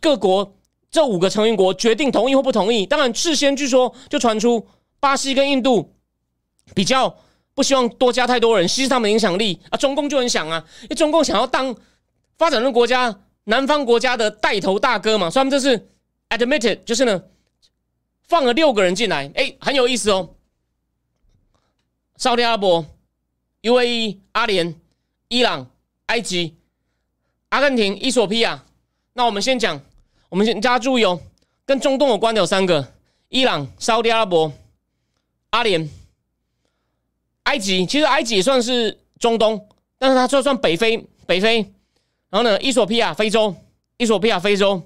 [0.02, 0.56] 各国
[0.90, 2.84] 这五个成员国决定同意或不同意。
[2.84, 4.66] 当然，事先据说就传出
[4.98, 5.94] 巴西跟印度
[6.74, 7.16] 比较
[7.54, 9.76] 不希望多加太多人，稀释他们影响力啊。
[9.78, 11.74] 中共就很想啊，因为中共想要当
[12.36, 15.88] 发展中国家南方国家的带头大哥嘛，所以他们这是
[16.30, 17.22] admitted，就是呢
[18.24, 20.34] 放了六个人进来，哎，很有意思哦。
[22.16, 22.84] 沙特阿拉伯、
[23.62, 24.74] UAE、阿联、
[25.28, 25.70] 伊朗、
[26.06, 26.56] 埃及、
[27.50, 28.64] 阿根廷、伊索比亚。
[29.14, 29.80] 那我们先讲。
[30.32, 31.20] 我们先大家注意哦，
[31.66, 32.94] 跟中东有关的有三个：
[33.28, 34.50] 伊朗、沙特阿拉伯、
[35.50, 35.90] 阿联、
[37.42, 37.84] 埃及。
[37.84, 39.68] 其实埃及也算是中东，
[39.98, 41.58] 但是它就算北非，北非。
[42.30, 43.54] 然后呢，伊索比亚，非洲，
[43.98, 44.82] 伊索比亚，非洲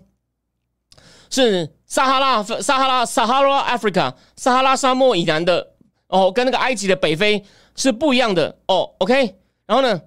[1.31, 5.75] 是撒哈拉，撒哈拉，撒哈拉 Africa，撒哈拉沙漠以南的
[6.09, 7.45] 哦，跟那个埃及的北非
[7.77, 8.97] 是不一样的哦。
[8.99, 10.03] OK，然后呢，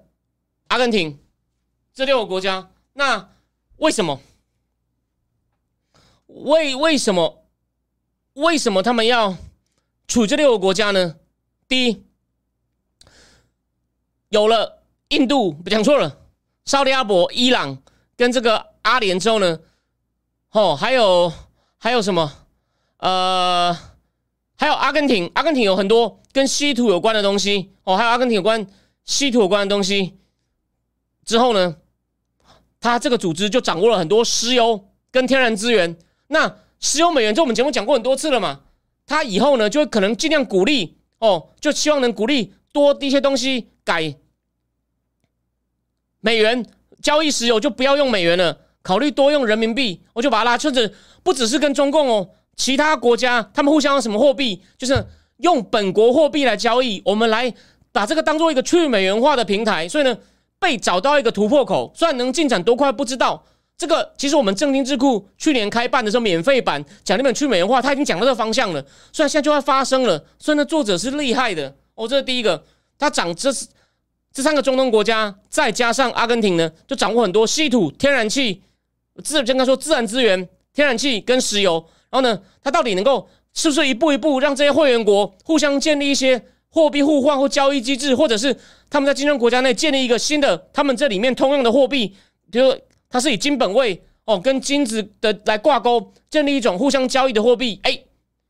[0.68, 1.18] 阿根廷
[1.94, 3.30] 这六个国家，那
[3.78, 4.20] 为什么？
[6.34, 7.44] 为为什么
[8.34, 9.36] 为什么他们要
[10.08, 11.16] 处这六个国家呢？
[11.68, 12.04] 第一，
[14.28, 16.18] 有了印度，讲错了，
[16.64, 17.82] 沙特阿伯、伊朗
[18.16, 19.60] 跟这个阿联之后呢，
[20.52, 21.32] 哦，还有
[21.76, 22.32] 还有什么？
[22.98, 23.76] 呃，
[24.56, 28.66] 还有阿根廷，阿根廷有很多跟稀土有关的东西哦，还有阿根廷有关
[29.04, 30.18] 稀土有关的东西。
[31.24, 31.76] 之后呢，
[32.80, 35.98] 他这个组织就掌握了很多石油跟天然资源。
[36.32, 38.60] 那石油美元，这我们节目讲过很多次了嘛？
[39.04, 44.14] 他以后呢，就可能尽量鼓励哦，就希望能鼓励多一些东西改
[46.20, 46.64] 美元
[47.02, 50.00] 交易石油，就不要用美元了，考虑多用人民币。
[50.12, 55.04] 我就把它拉，甚至不只是跟中共哦，其他国家他们互相什么货币，就是
[55.38, 57.52] 用本国货币来交易，我们来
[57.90, 59.88] 把这个当做一个去美元化的平台。
[59.88, 60.16] 所以呢，
[60.60, 63.44] 被找到一个突破口，虽然能进展多快不知道。
[63.80, 68.86] 这个其实我们正金智库去年开办的时候，免费版讲那本去美元化，他已经讲到这个方向了。
[69.10, 72.06] 虽然现在就要发生了，所以呢，作者是厉害的哦。
[72.06, 72.62] 这是第一个，
[72.98, 73.50] 他掌这
[74.34, 78.60] 这三个中东国家，再加上阿根廷呢，就掌握很多稀土、天然气，
[79.24, 81.82] 自应该说自然资源、天然气跟石油。
[82.10, 88.54] 然后呢，他到底能够是不是一步一步让这些会员国互相建立一些货币互换或交易机制，或者是
[88.90, 92.14] 他们在竞争国家内建立一个新的他们这里面通用的货币，
[92.50, 92.74] 比如。
[93.10, 97.80] 它是以金本位哦，跟金子的来挂钩，建立一种互相交易的货币。
[97.82, 98.04] 哎，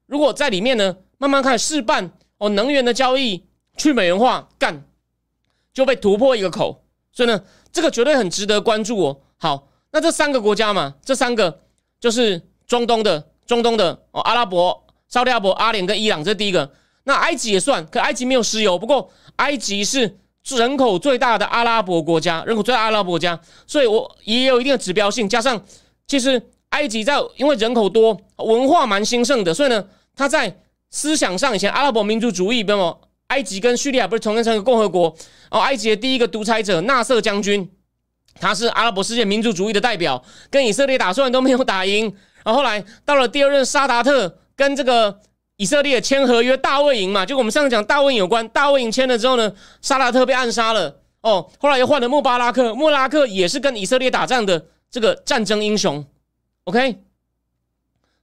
[0.04, 3.42] 如果在里面呢，慢慢开始试办哦，能源的交易
[3.78, 4.84] 去美元化，干
[5.72, 6.84] 就被突破一个口。
[7.10, 7.42] 所以呢，
[7.72, 9.20] 这个绝对很值得关注哦。
[9.38, 11.62] 好，那这三个国家嘛，这三个
[11.98, 16.70] 就是中东的，中东的哦，阿拉伯、沙特阿拉伯、阿联跟伊朗，这第一个。
[17.04, 20.18] 那埃及也算，可埃及没有石油，不过埃及是。
[20.50, 25.28] 是人口最大的阿拉伯国家，人口最大阿拉伯国家，所以我也有一定的指标性。
[25.28, 25.62] 加上，
[26.08, 29.84] 其实埃及在因为人口多，文化蛮兴盛的，所以呢，
[30.16, 30.56] 他在
[30.90, 32.96] 思想上以前阿拉伯民族主义，比如
[33.28, 35.14] 埃及跟叙利亚不是重建成一个共和国？
[35.50, 37.70] 哦，埃及的第一个独裁者纳瑟将军，
[38.40, 42.12] 他是阿拉伯世界民族主义的代表，跟以色列打算都没有打赢，
[42.44, 45.20] 然后后来到了第二任沙达特跟这个。
[45.60, 51.02] 以色列签合约大卫营嘛，就我们上次讲大卫有关，大卫营签了之后呢，沙拉特被暗杀了。
[51.20, 56.02] 哦，后来又换了穆巴拉克，穆拉克也是跟以色列打仗的这个战争英雄
[56.64, 57.00] ，OK，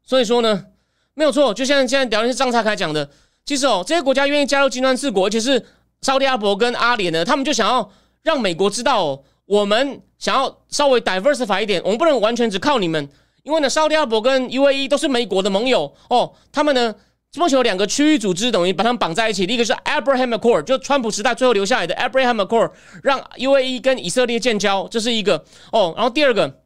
[0.02, 0.66] 所以说呢，
[1.14, 3.08] 没有错，就像现在聊天是张才凯讲的，
[3.46, 5.64] 其实哦，这些国家愿意加入金砖四国，而且是
[6.02, 7.88] 沙特阿伯跟阿联呢，他们就想要
[8.24, 13.08] 让美国知道，哦，我们想要稍微 diversify 一点，我们不能完全只靠你们，
[13.44, 16.96] 因为呢，沙特阿伯跟 UAE 都是美国的盟友哦，他们呢。
[17.38, 19.46] 目前有两个区域组织，等于把他们绑在一起。
[19.46, 22.72] 第一个是 Abraham Accord，就川普时代最后留下来的 Abraham Accord，
[23.04, 25.94] 让 UAE 跟以色列建交，这是一个哦。
[25.96, 26.62] 然后第二个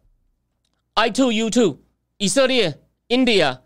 [0.93, 1.79] I two U two，
[2.17, 2.79] 以色列、
[3.10, 3.60] India、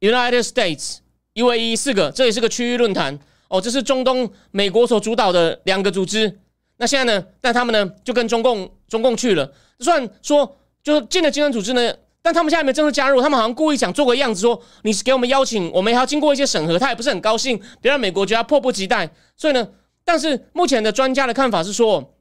[0.00, 0.98] United States、
[1.34, 3.60] UAE 四个，这也是个区域论坛哦。
[3.60, 6.40] 这是中东美国所主导的两个组织。
[6.76, 7.26] 那现在呢？
[7.40, 11.94] 但他们呢就跟中共中共去了，算说就是进了金砖组织呢。
[12.20, 19.08] 但他们现在没正式加入，他们好像故意想做个样子，说你是给我们邀请，我们还要经过一些审核，他也不是很高兴，别让美国觉得迫不及待。
[19.36, 19.66] 所以呢，
[20.04, 22.14] 但是目前的专家的看法是说，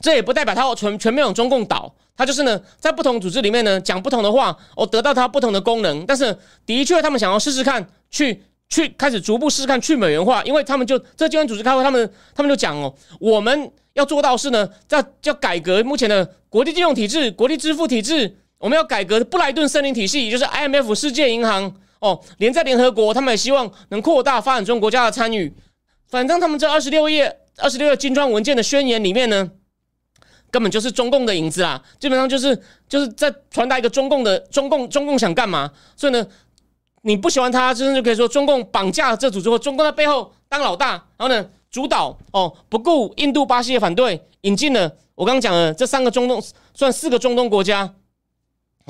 [0.00, 6.04] 这也不代表他全全面往中共倒，他就是呢，在不同组织里面呢讲不同的话，哦，得到他不同的功能。
[6.06, 18.38] 但是的确，他们想要试试看，去去开始逐步试试看去美元化，因为他们就这金融组织开会，他们他们就讲哦，我们要做到是呢，在要改革目前的国际金融体制、国际支付体制。
[18.60, 25.52] 我们要改革布莱顿森林体系，也就是 IMF 世界银行哦，连在联合国，他们也希望能扩大发展中国家的参与。
[26.08, 29.50] 反正他们这二十六页、二十六页金砖文件的宣言里面呢，
[30.50, 32.54] 根本就是中共的影子啦，基本上就是
[32.86, 35.72] 就是在传达一个中共的中共中共想干嘛。
[35.96, 36.26] 所以呢，
[37.00, 46.42] 你不喜欢他，真的就可以说中共绑架这组织，或中共在背后当老大，然后呢主导哦，不顾印度、巴西的反对，引进了我刚刚讲的这三个中东，
[46.74, 47.94] 算四个中东国家。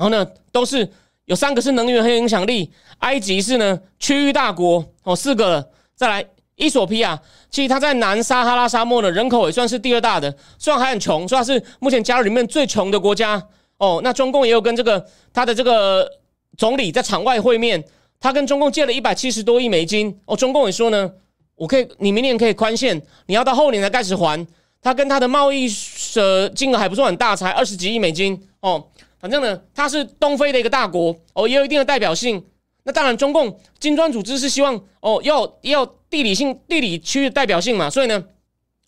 [0.01, 0.89] 然后呢，都是
[1.25, 5.69] 有三个是能源很有影响力，埃及是呢区域大国哦，四个了。
[5.93, 13.39] 再来，伊索比亚，其实它在南撒哈拉沙漠的人口也算是第二大的，虽然还很穷，说它是目前加入里面最穷的国家
[13.77, 14.01] 哦。
[14.03, 16.09] 那中共也有跟这个他的这个
[16.57, 17.83] 总理在场外会面，
[18.19, 20.35] 他跟中共借了一百七十多亿美金哦。
[20.35, 21.11] 中共也说呢，
[21.53, 24.47] 我可以，你明年可以宽限，你要到后年才开始还。
[24.81, 25.67] 他跟他的贸易
[26.15, 28.83] 的金额还不算很大，才二十几亿美金哦。
[29.21, 32.43] 反正呢，它是东非的一个大国哦，也有一定的代表性。
[32.83, 37.87] 那当然，中共金砖组织是希望哦，要要地理性、地理区域代表性嘛。
[37.87, 38.23] 所以呢，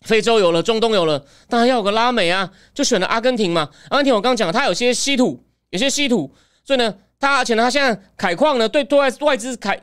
[0.00, 3.70] 非洲有了，中东有了，当然要有个拉美啊，就选了阿根廷嘛。
[3.90, 9.80] 阿根廷我刚讲，它有些稀土，有些稀土，所以呢，它而且呢，它现在采矿呢，对对外外资采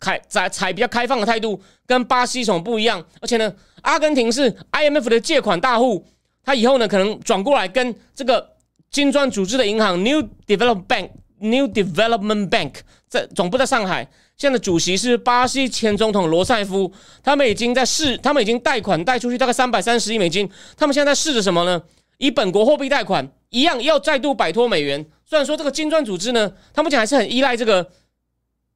[0.00, 3.04] 采采采比较开放的态度，跟巴西什么不一样。
[3.20, 6.06] 而且呢，阿根廷是 IMF 的借款大户，
[6.42, 8.53] 它以后呢，可能转过来跟这个。
[8.94, 12.74] 金砖组织的银行 New Development Bank，New Development Bank
[13.08, 16.92] 在总部在上海，现在的主席是巴西前总统罗塞夫。
[17.20, 20.48] 他们已经在试，他们已经贷款贷出去大概三百三十亿美金。
[20.76, 21.82] 他们现在在试着什么呢？
[22.18, 25.04] 以本国货币贷款，一样要再度摆脱美元。
[25.24, 27.90] 虽然说这个金砖组织呢，他目前还是很依赖这个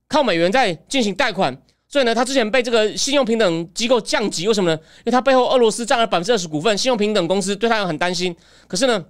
[0.09, 4.77] 靠美元在进行贷款，所以呢，他之前被这个信用平等机构降级，为什么呢？
[4.97, 8.35] 因为他背后俄罗斯占了百分之二十股份，信用平等公司对他很担心。
[8.67, 9.05] 可是呢？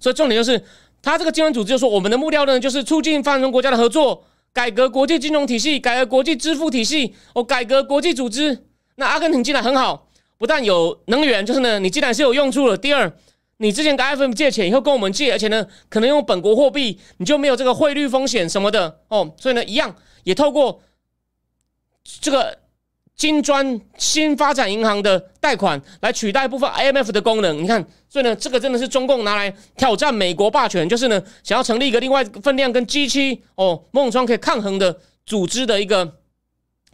[0.00, 0.62] 所以重点就是，
[1.02, 8.66] 他这个金融组织就说，我们的目标呢，就是促进发展中国家的合作，改革国际金融体系，改革国际支付体系，哦，改革国际组织。
[8.96, 12.76] 那阿根廷进来很好，不但有能源，就是呢，你既然是有用处了。
[12.76, 13.12] 第二，
[13.58, 19.34] 你之前跟 IFM 借钱以后跟我们借，而且呢，可能用本国货币，你就没有这个汇率风险什么的哦。
[19.38, 20.80] 所以呢，一样也透过
[22.20, 22.58] 这个。
[23.16, 36.18] 金砖新发展银行的贷款来取代部分 IMF 的功能，你看，所以呢，这个真的是中共拿来挑战美国霸权，就是呢，想要成立一个另外分量跟 G 七哦，某种状可以抗衡的组织的一个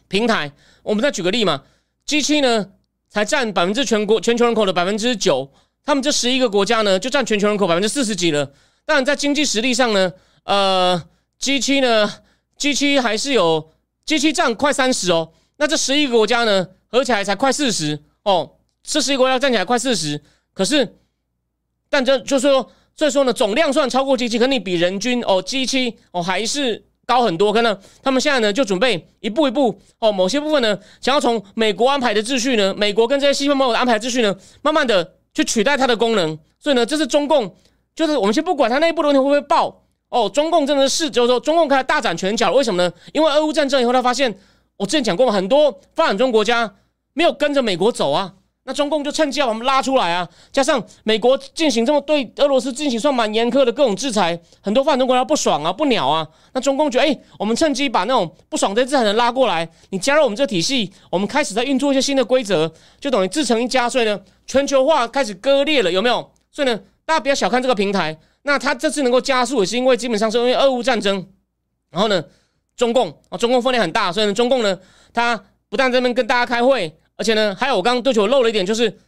[0.07, 0.53] 平台。
[0.85, 1.65] 我们再举个例嘛
[2.07, 2.69] ，G 七呢
[3.09, 5.51] 才占百分之全国全球人口的百分之九，
[5.85, 8.53] 他们这十一个国家呢就占全球人口百分之四十几了。
[8.85, 10.13] 当然，在经济实力上呢，
[10.45, 11.03] 呃
[11.41, 12.13] ，G 七呢
[12.57, 13.73] ，G 七还是有
[14.07, 15.33] G 七占快三十哦。
[15.63, 18.51] 那这十一个国家呢，合起来才快四十哦。
[18.83, 20.21] 这十一个国家站起来快四十，
[20.53, 20.97] 可是，
[21.89, 27.53] 但这就是说，所以说呢，总量算超过 G 七，可你比人均哦 G 七哦还是高很多。
[27.53, 36.37] 可能他们现在呢，就准备一步一步哦，某些部分呢，想要从美国安排的秩序呢，美国跟这些西方盟友安排秩序呢，慢慢的去取代它的功能。
[36.59, 37.55] 所以呢，这是中共，
[37.95, 42.93] 就是我们先不管它内部的问题会不会爆哦，中共真的是就是说，中共开始大展拳脚，为什么呢？
[43.13, 44.37] 因为俄乌战争以后，他发现。
[44.77, 46.75] 我之前讲过，很多发展中国家
[47.13, 50.29] 没有跟着美国走啊，那中共就趁机要把我们拉出来啊。
[50.51, 56.27] 加上美国进行这么对俄罗斯进行算蛮严苛的各种制裁，很多发展中国家不爽啊，不鸟啊。
[56.53, 63.89] 那中共觉得，哎，我们趁机把那种不爽这些制裁人拉过来，你加入我们这个体系，我们开始在运作一些新的规则，就等于自成一家。
[63.89, 66.33] 所以呢，全球化开始割裂了，有没有？
[66.51, 68.19] 所以呢，大家不要小看这个平台。
[68.43, 71.27] 那它这次能够加速，也是因为基本上是因为俄乌战争，
[71.91, 72.25] 然后呢？
[72.77, 74.79] 中共啊，中共分量很大，所以呢，中共呢，
[75.13, 78.99] 他不但这边跟大家开会，而且呢，还有我刚刚对球，漏了一点，就是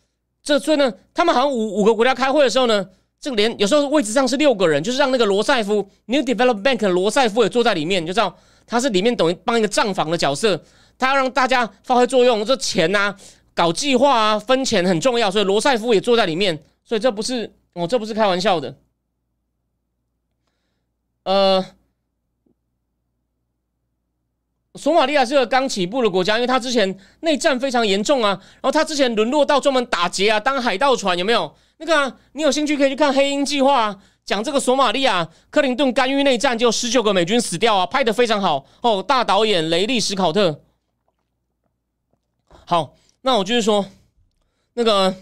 [0.43, 2.87] 这所以呢，他们好像五五个国家开会的时候呢，
[3.19, 10.63] 这个连有时候位置上是六个人，就是让那个罗塞夫 New Development Bank 罗塞夫也坐在里面，你就知道他是里面等于帮一个账房的角色，
[10.99, 13.17] 他要让大家发挥作用，这钱呐，
[13.55, 18.77] 搞计划啊，分钱很重要，所以罗塞夫也坐在里面，所以这不是哦，这不是开玩笑的，
[21.25, 21.65] 呃。
[24.77, 31.55] 索马利亚是个刚起步的国家，因为它之前内战非常严重啊，然后它之前沦落到专门打劫啊，当海盗船有没有？
[31.77, 39.01] 那个你有兴趣可以去看《黑鹰计划》，啊讲这个索马利亚克林顿干预内战，就十九个美军死掉啊，拍的非常好哦。
[39.01, 40.63] 大导演雷利史考特。
[42.65, 43.87] 好，那我就是说，
[44.73, 45.15] 那个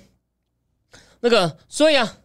[1.21, 2.17] 那个，所以啊，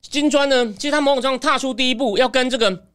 [0.00, 2.87] 金砖呢，其实它某种上踏出第一步，要跟这个。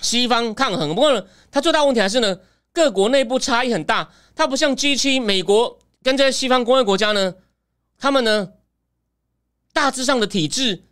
[0.00, 2.38] 西方抗衡，不过呢，它最大问题还是呢，
[2.72, 4.10] 各国内部差异很大。
[4.34, 7.34] 它不像 G 七，美国跟这些西方工业国家呢，
[7.98, 8.52] 他们呢
[9.72, 10.84] 大致上的体制、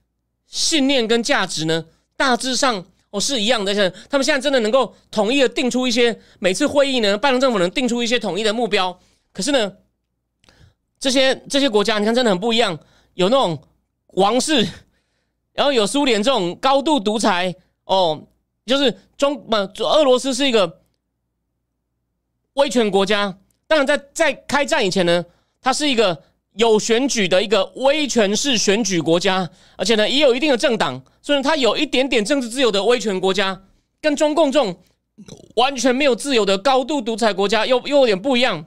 [0.47, 1.85] 信念跟价值呢，
[2.17, 3.75] 大致上哦是一样的。
[3.75, 8.99] 像他们现在真的能够统一的定出一些，每次会议呢，拜登政府能定出一些统一的目标。
[9.33, 9.73] 可是呢，
[11.01, 12.79] 这些这些国家，你看真的很不一样，
[13.15, 13.61] 有那种
[14.15, 14.67] 王室，
[15.53, 18.29] 然后有苏联这种高度独裁哦。
[18.65, 20.81] 就是中嘛，俄罗斯是一个
[22.55, 23.39] 威权国家。
[23.67, 25.25] 当然，在在开战以前呢，
[25.61, 26.23] 它是一个
[26.55, 33.63] 有选举的一个威权式选举国家，而且呢，也有一定的政党，所以它有一点点政治自由的威权国家，
[34.01, 34.79] 跟中共这种
[35.57, 38.67] 完全没有自由的高度独裁国家又又有点不一样。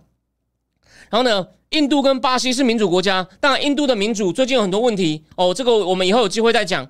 [1.09, 6.89] 然后呢，印度跟巴西是民主国家，当然，印度的民主最近有很多问题哦，这个我们以后有机会再讲。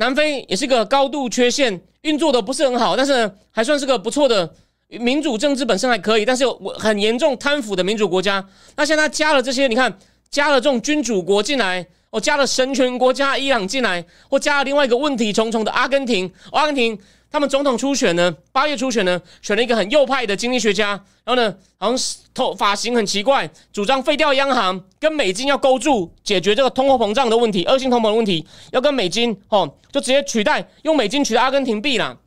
[0.00, 4.50] 南非也是个高度缺陷、运作的不是很好，但是，还算是个不错的
[4.88, 8.42] 民主政治本身还可以，但是有很严重贪腐的民主国家。
[8.76, 9.94] 那现在加了这些，你看
[10.30, 16.98] 加了这种君主国进来，哦，加了神权国家伊朗进来，或加了另外一个问题重重的阿根廷，阿根廷。
[17.30, 20.88] 他们总统初选呢，八月初选呢，选了一个很右派的经济学家，
[21.24, 32.18] 然后呢，好像是头发型很奇怪，主张废掉央行，跟美金要勾住，解决这个通货膨胀的问题，恶性通膨的问题，要跟美金哦，就直接取代用美金取代阿根廷币啦，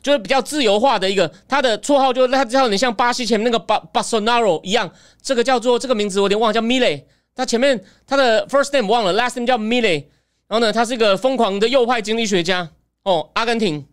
[0.00, 4.88] 就是比较自由化的一个，他的绰号就他叫你像巴西前面那个巴巴索纳罗一样，
[5.20, 7.04] 这个叫做这个名字我有点忘了，叫米雷，
[7.34, 10.08] 他前面他的 first name 忘了，last name 叫米雷，
[10.46, 12.70] 然后呢，他是一个疯狂的右派经济学家
[13.02, 13.84] 哦，阿根廷。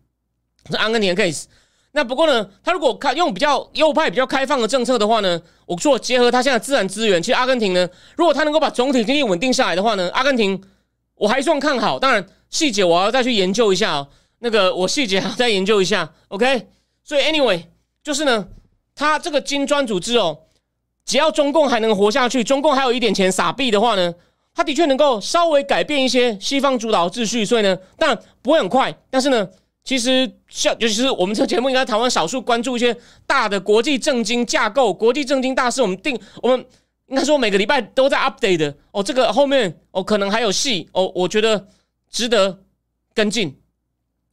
[0.70, 1.46] 是阿根廷的 case，
[1.94, 10.62] 那不过呢，他如果开用比较右派、比较开放的政策的话呢，我做结合他现在自然资源，其实阿根廷呢，如果他能够把总体经济稳定下来的话呢，阿根廷
[11.16, 11.98] 我还算看好。
[11.98, 14.08] 当然细节我要再去研究一下哦，
[14.40, 16.14] 那个我细节要再研究一下。
[16.28, 16.68] OK，
[17.04, 17.64] 所以 anyway
[18.04, 18.48] 就是呢，
[18.94, 20.42] 他这个金砖组织哦，
[21.06, 24.14] 只要中共还能活下去，中共还有一点钱撒币的话呢，
[24.54, 27.44] 他的确能够稍微改变一些西方主导秩序。
[27.44, 29.50] 所以呢，当然不会很快，但是呢。
[29.84, 35.82] 其实像尤其是我们这个节目，应该台湾少数关注一些大的国际政经架构、国际政经大事。
[35.82, 36.66] 我们定我们
[37.08, 39.02] 应该说每个礼拜都在 update 的哦。
[39.02, 41.68] 这个后面哦可能还有戏哦，我觉得
[42.12, 42.60] 值得
[43.16, 43.58] 跟进。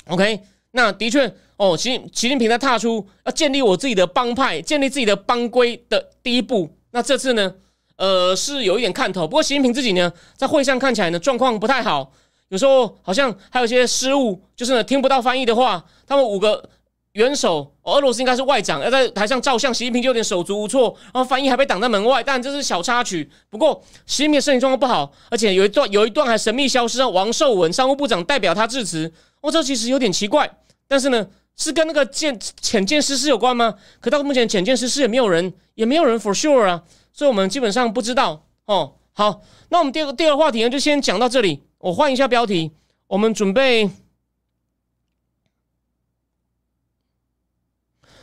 [0.09, 0.41] OK，
[0.73, 6.71] 那的确哦，习习近平在踏出要建立我自己的帮派、建立自己的帮规的第一步。
[6.91, 7.55] 那这次呢，
[7.97, 9.27] 呃，是有一点看头。
[9.27, 12.13] 不过习近平自己呢，在会上看起来呢，状况不太好。
[12.49, 16.69] 有时候好像还有一些失误，就是呢听不到翻译的话，他们五个
[17.13, 22.23] 元首，俄罗斯应该是外长，要在台上照相，习近平就有点手足无措，然后翻译还被挡在门外。
[22.23, 23.29] 但这是小插曲。
[23.51, 29.13] 不过习近平身体状况不好，而且有一段有一段还神秘消失，让王受文商务部长代表他致辞。
[29.41, 30.59] 哦，这其实有点奇怪。
[30.87, 31.27] 但是呢，
[31.57, 33.75] 是跟那个建浅见失事有关吗？
[34.01, 38.47] 可到目前浅见失事也没有人，也没有人 for sure 啊，所以我们基本上不知道。
[38.67, 39.41] 哦，好，
[39.71, 41.63] 那我们第二个第二个话题呢，就先讲到这里。
[41.79, 42.73] 我换一下标题，
[43.07, 43.87] 我们准备，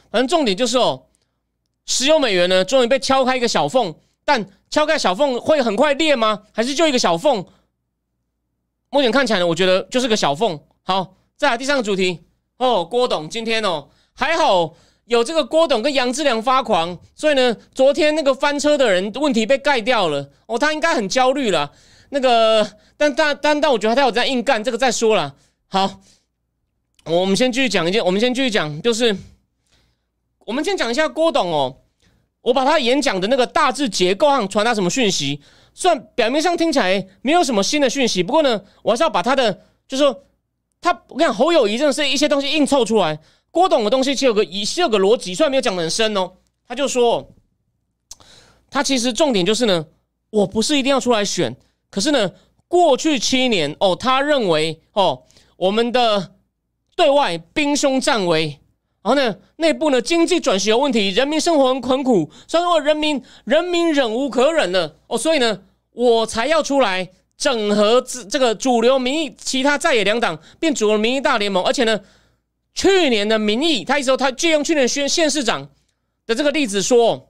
[0.10, 1.06] 反正重点就是哦，
[1.86, 3.96] 石油美元呢终于被敲开一个小缝，
[4.26, 6.44] 但敲开小缝会很快裂吗？
[6.52, 7.46] 还是就一个小缝？
[8.90, 10.60] 目前看起来呢，我觉得就是个小缝。
[10.84, 12.26] 好，再来第三个主题
[12.58, 14.76] 哦，郭董今天哦还好
[15.06, 21.72] 有这个郭董跟杨志良发狂，所以呢，昨天那个翻车的人问题被盖掉了哦，他应该很焦虑了。
[22.10, 22.64] 那个，
[22.98, 25.36] 但但但但，我觉得他有在硬干，这个再说了。
[25.68, 26.02] 好，
[27.06, 29.16] 我们先继续讲一件，我们先继续讲，就是
[30.40, 31.78] 我们先讲一下郭董哦。
[32.42, 35.42] 我把他演讲的那个大致结构上传达什么讯息，
[35.74, 39.54] 虽然表面上听起来没有什么新的讯息，不过呢，我还是要把他的，
[39.88, 40.26] 就是说
[40.82, 43.18] 他，我跟你讲，侯友谊真的是一些东西硬凑出来。
[43.50, 46.34] 郭董的东西其实有个一，是有个逻辑，虽然没有讲的很深哦。
[46.68, 47.32] 他就说，
[48.70, 49.86] 他其实重点就是呢，
[50.30, 51.56] 我不是一定要出来选。
[51.90, 52.30] 可是呢，
[52.74, 55.22] 过去七年哦，他认为哦，
[55.58, 56.32] 我们的
[56.96, 58.60] 对外兵凶战危，
[59.04, 65.62] 然后呢，内部呢经济转型有问题，人民生活很困苦，所以说人民人民忍无可忍了哦，所以呢，
[65.92, 67.08] 我才要出来
[67.38, 72.00] 整合这这个主流民意，其他在野两党变主流民意大联盟，而且呢，
[72.74, 75.70] 去年的民意，他意思说他借用去年县县市长
[76.26, 77.30] 的这个例子说，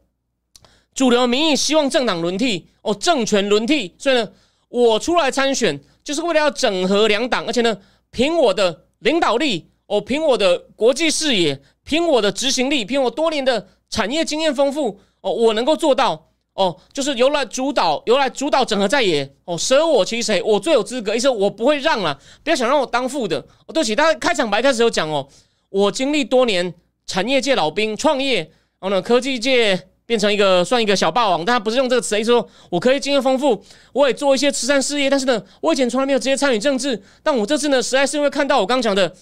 [0.95, 4.29] 主流民意希望政党轮替哦，政权轮替，所以呢。
[4.73, 7.77] 我出来参选，就是为了要整合两党，而且呢，
[8.09, 23.39] 凭我的领导力，哦，凭我的国际视野，凭我的执行力，凭我多年的产业经验丰富，哦，我能够做到，哦，就是由来主导，由来主导整合在野，哦，舍我其谁，我最有资格，意思我不会让了，不要想让我当副的。
[23.67, 25.27] 哦，对不起，他开场白开始有讲哦，
[25.69, 26.73] 我经历多年
[27.05, 28.37] 产业界老兵创业，
[28.79, 29.89] 然后呢，科技界。
[30.05, 39.15] 变成一个算一个小霸王，但他不是用这个词，意思说我可以经验丰富，我也做一些慈善事业，但是呢，我以前从来没有直接参与政治，但我这次呢，实在是因为看到我刚讲的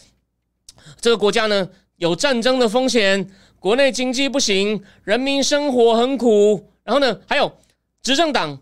[1.00, 3.30] 这个国家呢有战争的风险，
[3.60, 7.52] 国内经济不行，人民生活很苦，然后呢，还有
[8.02, 8.58] 执政党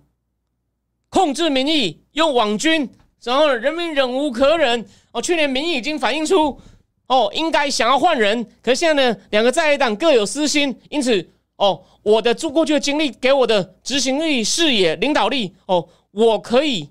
[1.10, 2.90] 控制民意用网军，
[3.24, 6.60] 然后人民忍无可忍哦，去年民意已经反映出
[7.08, 11.26] 哦，应该想要换人，可是现在呢，两个在野党各有私心，因此。
[11.60, 16.90] 哦，我的做过去的经历给我的执行力、视野、领导力，哦，我可以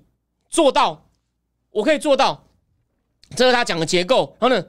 [0.49, 1.09] 做到，
[1.71, 2.45] 我可以做到。
[3.35, 4.37] 这是他讲的结构。
[4.39, 4.63] 然后呢，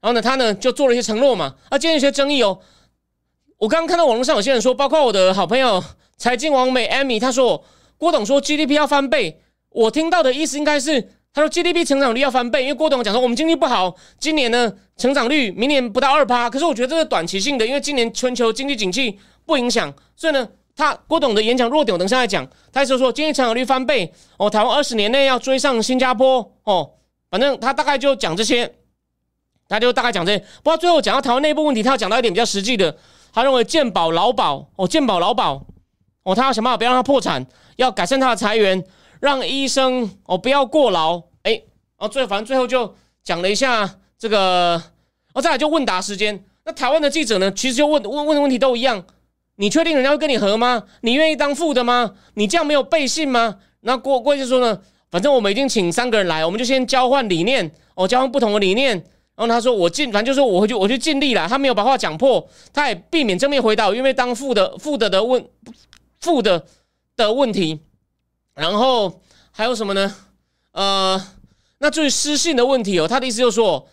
[0.00, 1.56] 然后呢，他呢就做了一些承诺嘛。
[1.70, 2.60] 啊，今天有些争议哦。
[3.58, 5.82] 我刚刚看到网络上有些人说，包括我的好朋友
[6.16, 7.64] 财经王美 Amy，他说
[7.98, 9.42] 郭董说 GDP 要翻倍。
[9.70, 11.14] 我听到的意思应该是。
[11.32, 16.50] 他说 GDP 成长率要翻倍，因为郭董讲说我们经济不好，今年呢成长率明年不到二趴。
[16.50, 19.16] 可是我觉得这是短期性的，因为今年全球经济景气
[19.50, 22.48] 不影响，所以呢，他郭董的演讲弱点我等下来讲。
[22.72, 26.92] 他说说经济成长率翻倍哦，台湾二十年内要追上新加坡哦，
[27.28, 28.72] 反正他大概就讲这些，
[29.68, 30.38] 他就大概讲这些。
[30.62, 32.96] 不过最后讲到台湾内部问题，他要讲到一点比较实际的，
[33.32, 35.66] 他认为健保劳保哦，健保劳保
[36.22, 37.44] 哦，他要想办法不要让他破产，
[37.74, 38.84] 要改善他的裁员。
[39.20, 41.62] 让医生哦不要过劳，哎，然
[41.98, 44.82] 后最反正最后就讲了一下这个，
[45.34, 46.42] 哦再来就问答时间。
[46.64, 49.04] 那台湾的记者呢，其实就问问问的问题都一样，
[49.60, 50.84] 你确定人家会跟你合吗？
[51.02, 52.14] 你愿意当副的吗？
[52.32, 53.58] 你这样没有背信吗？
[53.80, 54.80] 那郭郭就说呢，
[55.10, 58.96] 反正我们已经请三个人来，我们就先交换理念，哦交换不同的理念。
[59.36, 61.46] 然后他说我尽，反正就说我回去我去尽力了。
[61.46, 65.46] 他没有把话讲破，他也避免正面回答我愿意当副的副的的问
[66.20, 66.64] 副的
[67.14, 67.80] 的问题。
[68.54, 70.14] 然后还有什么呢？
[70.72, 71.22] 呃，
[71.80, 73.86] 那至于失信的问题哦，他的意思就是说，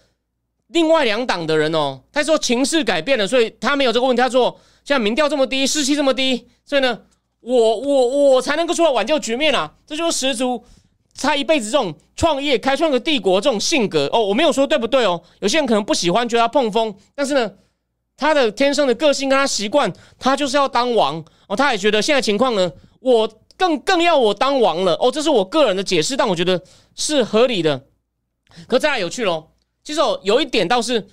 [0.68, 4.22] 另外两党的人哦，他说情势改变了，所以他没有这个问题。
[4.22, 4.58] 他说
[4.88, 7.02] 现在民调这么低，士气这么低，所以呢，
[7.42, 9.74] 我我我才能够出来挽救局面啊！
[9.86, 10.64] 这就是十足
[11.20, 15.22] 他一辈子这种创业、开创个帝国这种性格哦，我没有说对不对哦。
[15.42, 17.52] 有些人可能不喜欢，觉得他碰风，但是呢，
[18.16, 21.56] 他的天生的个性跟他习惯，他就是要当王哦。
[21.58, 22.72] 他也觉得现在情况呢，
[23.02, 25.12] 我更更要我当王了哦。
[25.12, 26.64] 这是我个人的解释，但我觉得
[26.96, 27.84] 是合理的。
[28.70, 29.50] 可再来有趣喽，
[29.84, 31.06] 其实哦，有一点倒是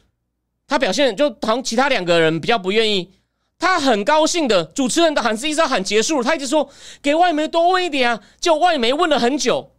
[0.68, 3.10] 他表现就好像其他两个人比较不愿意。
[3.58, 6.68] 他很高兴的，主持人的喊是一直要喊结束了，他一直说
[7.00, 8.20] 给外媒多问一点啊。
[8.40, 9.70] 就外媒问了很久。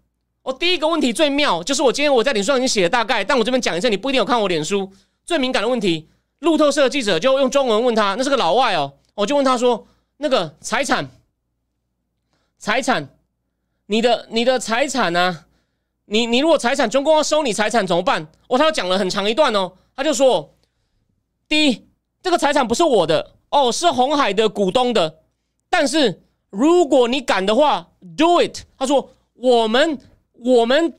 [0.43, 4.91] 我第一个问题最妙，就是我今天我在脸书上已经写了大概，但我这边讲一下，你不一定有看我脸书。
[5.25, 6.07] 最敏感的问题，
[6.39, 11.09] 路透社记者就用中文问他，那是个老外哦，我就问他说：“那个财产，
[12.59, 13.09] 财产，
[13.87, 15.45] 你的你的财产呢？
[16.05, 20.55] 你你如果财产中共要收你财产怎么办？”哦，他讲了很长一段哦，他就说
[21.49, 21.87] ：“第一，
[22.21, 25.19] 这个财产不是我的哦，是红海的股东的，
[25.69, 29.97] 但是如果你敢的话，do it。”他说：“我们。”
[30.37, 30.93] 我们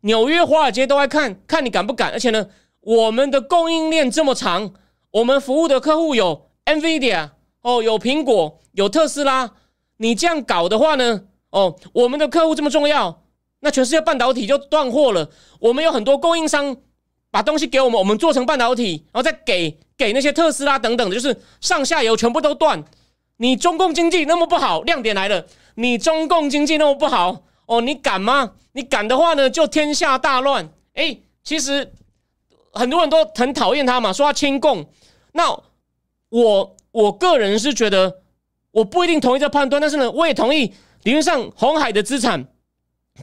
[0.00, 2.48] 纽约华尔街都在看看你敢不敢，而且呢，
[2.80, 4.74] 我们的供应链这么长，
[5.12, 7.30] 我们服务的客户有 Nvidia
[7.62, 9.52] 哦，有苹果，有特斯拉。
[9.98, 13.22] 你这样搞的话呢，哦，我们的客户这么重要，
[13.60, 15.30] 那全世界半导体就断货了。
[15.60, 16.76] 我们有很多供应商
[17.30, 22.82] 把东西给我们，我们做成半导体，然后再给给那些特斯拉等等的，就是上下游全部都断。
[23.36, 27.42] 你中共经济那么不好，亮点来了，你中共经济那么不好。
[27.66, 28.52] 哦，你敢吗？
[28.72, 30.68] 你敢的话呢，就天下大乱。
[30.94, 31.92] 哎，其实
[32.72, 34.90] 很多人都很讨厌他嘛，说他亲共。
[35.32, 35.56] 那
[36.30, 38.22] 我我个人是觉得，
[38.72, 40.74] 我不一定同意这判断，但是呢，我也同意
[41.04, 42.44] 理论上红海的资产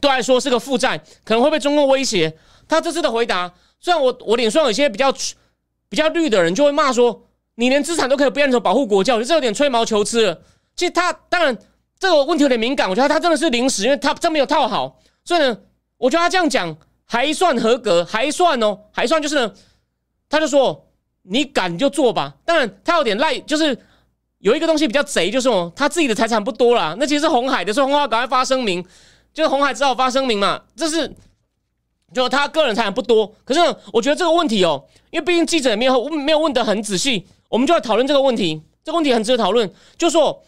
[0.00, 2.34] 对来说是个负债，可能会被中共威胁。
[2.66, 5.12] 他这次的回答，虽然我我脸上有些比较
[5.88, 10.40] 比较绿的人就会骂说，你连资产都可以不变成保护国教，我觉得这有点吹毛求疵了。
[10.76, 11.56] 其实他当然。
[12.00, 15.58] 这个问题有点敏感，我觉得他真的是临时，因为他真没有套好，所以呢，
[15.96, 19.52] 我觉得他这样讲还算合格，还算哦，还算就是呢，
[20.28, 20.86] 他就说
[21.22, 22.36] 你敢就做吧。
[22.44, 23.76] 当然他有点赖，就是
[24.38, 28.80] 有一个东西比较贼，就是哦，他自己的财产不多啦，那其实是红海的，所以红海赶快发声明，
[29.34, 31.12] 就是红海只好发声明嘛，这是
[32.12, 33.32] 就他个人财产不多。
[33.44, 33.60] 可是，
[33.92, 40.42] 我觉得这个问题哦，因为毕竟记者也没有没有问得很仔细，我们就要讨论这个问题，这个问题很值得讨论，就说。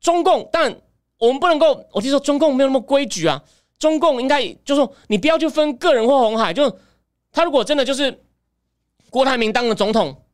[0.00, 0.80] 中共，但
[1.16, 1.86] 我们不能够。
[1.92, 3.40] 我听说中共没有那么规矩啊。
[3.78, 6.52] 中共应该就说，你不要去分个人或红海。
[6.52, 6.76] 就
[7.30, 8.20] 他如果真的就是
[9.10, 10.24] 郭台铭当了总统，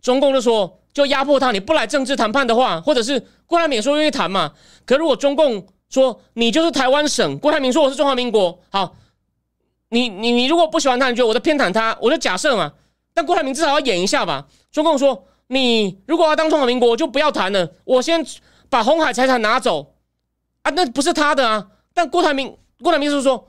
[0.00, 4.54] 中共就说就压迫他，你不来政治谈判的话，或者是郭台铭说愿意谈嘛。
[4.86, 8.96] 可如果中共说你就是台湾省，郭台铭说我是中华民国，好，
[9.92, 12.72] 你你你如果不喜欢他，你觉得我在偏袒他，我就假设嘛。
[13.14, 14.46] 但郭台铭至少要演一下吧。
[14.72, 18.26] 中共说你如果要当中华民国，就不要谈了，我先。
[18.72, 19.96] 把红海财产拿走
[20.62, 21.66] 啊，那不是他的啊。
[21.92, 23.46] 但郭台铭，郭台铭是说，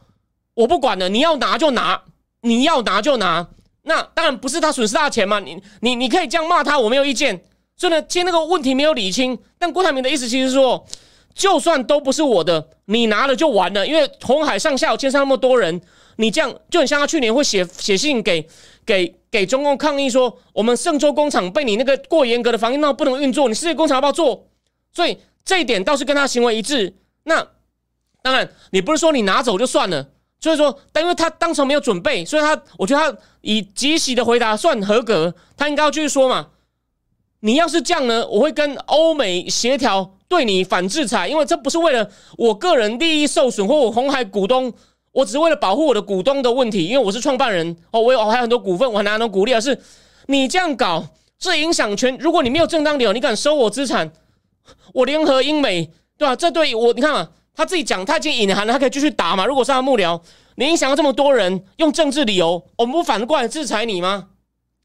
[0.54, 2.02] 我不管了，你要拿就拿，
[2.42, 3.48] 你要拿就拿。
[3.84, 5.40] 那当然不是他损失大钱嘛。
[5.40, 7.42] 你你你可以这样骂他，我没有意见。
[7.78, 9.40] 所以呢，其实那个问题没有理清。
[9.58, 10.86] 但郭台铭的意思其实是说，
[11.34, 13.88] 就算都不是我的，你拿了就完了。
[13.88, 15.82] 因为红海上下有牵上那么多人，
[16.18, 18.48] 你这样就很像他去年会写写信给
[18.86, 24.48] 给给中共抗议说，我们郑州工厂被你那个过严格的防疫闹不能运作，你世界工厂要不要做？
[24.92, 26.96] 所以这一点倒是跟他行为一致。
[27.24, 27.48] 那
[28.22, 30.10] 当然，你不是说你拿走就算了。
[30.40, 35.34] 所以说，但因为他当场没有准备，所以他我觉得他以极喜的回答算合格。
[35.56, 36.48] 他应该要继续说嘛？
[37.40, 44.74] 你要是这样呢，我会跟欧美协调对你反制裁，因为这不是为了我个人利益受损或我红海股东，
[45.14, 49.80] 我只是为了保护我的股东的问题，因为我是创办人哦，我有还有很多股份，我还拿很多股利，而是
[50.26, 51.08] 你这样搞，
[51.40, 52.18] 这影响权。
[52.20, 54.12] 如果你没有正当理由，你敢收我资产？
[54.94, 56.36] 我联合英美，对吧？
[56.36, 59.46] 这对我，你看嘛，他自己讲，他已经隐含了，他可以继续打嘛。
[59.46, 60.20] 如果是他幕僚，
[60.56, 64.30] 你影响了这么多人，用政治理由，我们不反过来制裁你吗？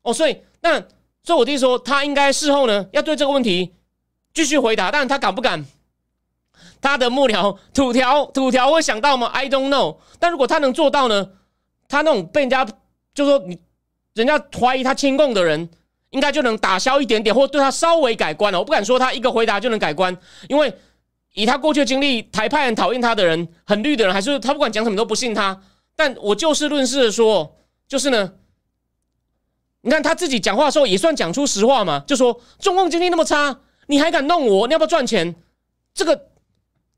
[0.02, 0.78] 哦，所以那，
[1.22, 3.72] 所以我弟说，他应该事后呢，要对这个问题
[4.34, 4.90] 继续回答。
[4.90, 5.64] 但他敢不敢？
[6.80, 9.96] 他的幕僚土条土条会想到吗？I don't know。
[10.18, 11.30] 但如果他能做到呢？
[11.88, 12.66] 他那种被人家
[13.14, 13.58] 就说你，
[14.14, 15.68] 人家怀疑他亲共的人。
[16.10, 18.58] 应该就能打消一点点，或对他稍微改观了。
[18.58, 20.16] 我不敢说他一个回答就能改观，
[20.48, 20.72] 因为
[21.34, 25.60] 以他过去经历，台派很讨厌他的人，很绿的人，还是他不管讲什么都不信他。
[25.94, 28.32] 但我就事论事的说，就是呢，
[29.82, 34.66] 你看他自己讲话的时候也算讲出实话嘛，就说中共经济那么差，你还敢弄我？
[34.66, 35.36] 你要不要赚钱？
[35.92, 36.27] 这个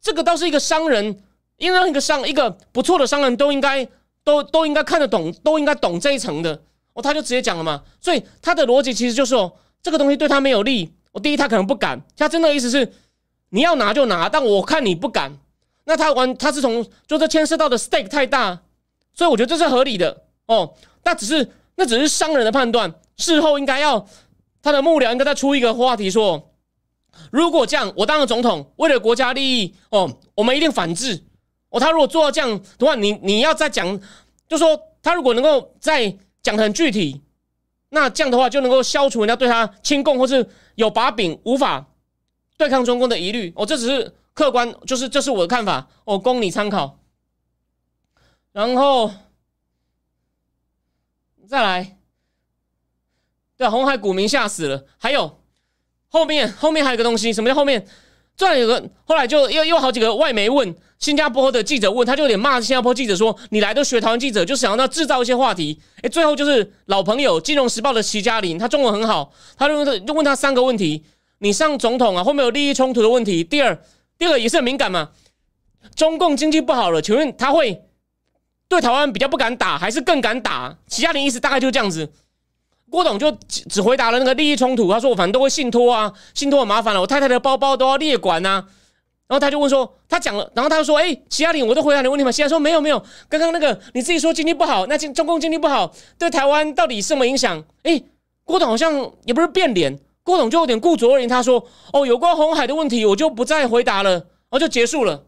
[0.00, 1.22] 这个倒是一个商人，
[1.56, 3.86] 因为一个商一个不错的商人，都应该
[4.24, 6.62] 都都应该看得懂，都应该懂这一层的。
[6.92, 10.92] 哦，他就直接讲了嘛，所以他的逻辑其实就是哦，这个东西对他没有利。
[11.12, 12.92] 我第一，他可能不敢，他真的意思是
[13.50, 15.38] 你要拿就拿，但我看你不敢，
[15.84, 18.60] 那他完他是从就这牵涉到的 stake 太大，
[19.12, 20.74] 所以我觉得这是合理的哦。
[21.04, 24.06] 那只是那只是商人的判断，事后应该要
[24.62, 26.49] 他的幕僚应该再出一个话题说，
[27.30, 31.24] 如果这样我当了总统，为了国家利益哦，我们一定反制
[31.68, 31.78] 哦。
[31.80, 34.00] 他如果做到这样的话，你你要再讲，
[34.48, 37.22] 就说他如果能够再讲很具体。
[37.92, 41.84] 那这样的话就能够消除人家对他亲共或是有把柄无法
[42.56, 43.52] 对抗中共的疑虑。
[43.56, 45.88] 哦，这只是客观，就是这是我的看法。
[46.04, 47.00] 哦，供你参考。
[48.52, 49.10] 然后
[51.48, 51.98] 再来，
[53.56, 54.86] 对，红海股民吓死了。
[54.96, 55.39] 还有
[56.10, 57.86] 后面后面还有个东西，什么叫后面？
[58.36, 71.04] 突然有个，后来就又又好几个外媒问新加坡的记者问，他就有点骂新加坡记者说：“你来都学台湾记者，就想要那制造一些话题。”哎，最后就是老朋友《金融时报》的齐嘉玲，他中文很好，他就问就问他三个问题：
[71.40, 73.44] 你上总统啊，会不会有利益冲突的问题？
[73.44, 73.78] 第二，
[74.16, 75.10] 第二个也是很敏感嘛，
[75.94, 77.82] 中共经济不好了，请问他会
[78.68, 80.78] 对台湾比较不敢打，还是更敢打？
[80.86, 82.10] 齐嘉玲意思大概就这样子。
[82.90, 88.64] 郭董就只只回答了那个利益冲突，他说我反正都会信托啊，信托很麻烦了，我太太的包包都要列管呐。
[89.28, 92.32] 然后他就问说，他讲了，然后他就说，哎，齐亚玲，我都回答你问题吗？
[92.32, 97.62] 其他说没有没有，刚刚那个你自己说经济不好，那中中共经济不好，对台湾到底什么影响？
[97.84, 98.02] 哎，
[98.42, 105.26] 郭董好像也不是变脸，郭董就有点顾左而言他说，哦，有关红海的问题我就不再回答了，然后就结束了。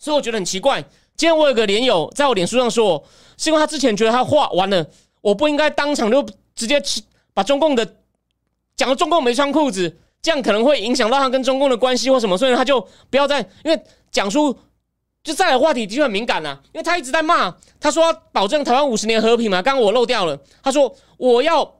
[0.00, 0.82] 所以我觉得很奇怪，
[1.16, 3.04] 今天我有个连友在我脸书上说，
[3.38, 4.84] 是因为他之前觉得他话完了，
[5.20, 6.26] 我不应该当场就。
[6.56, 6.82] 直接
[7.32, 7.86] 把中共的
[8.74, 12.80] 讲了，中共没穿裤子，这样可能会影响到他跟中共的关系或什么，所以他就
[13.10, 13.80] 不要再因为
[14.10, 14.58] 讲出
[15.22, 21.74] 就再来话题的确很敏感呐，因为他一直在骂，他说要保证台湾五十年和平嘛，刚刚我漏掉了，他说我要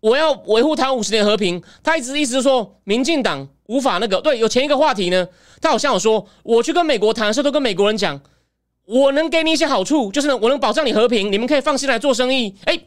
[0.00, 5.26] 我要维护台湾五十年和平，他一直意思是说民进党无法那个对，有前一个话题呢，
[5.60, 8.20] 他好像有说我去跟美国谈的时候都跟美国人讲，
[8.86, 12.78] 我能给你一些好处，就是呢我能保障你和平，你们可以放心来做生意，哎。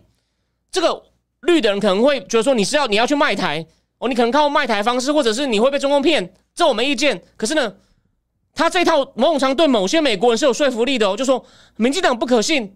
[0.75, 1.01] 这个
[1.43, 3.65] 绿的人可能会觉得说你是要你要去卖台
[3.97, 7.23] 哦，你可能靠卖台方式，或者是你会被中共骗，这我没意见。
[7.37, 7.73] 可是呢，
[8.53, 11.45] 他这套某种程对某些美国人是有说服力的哦，就说
[11.77, 12.75] 民进党不可信。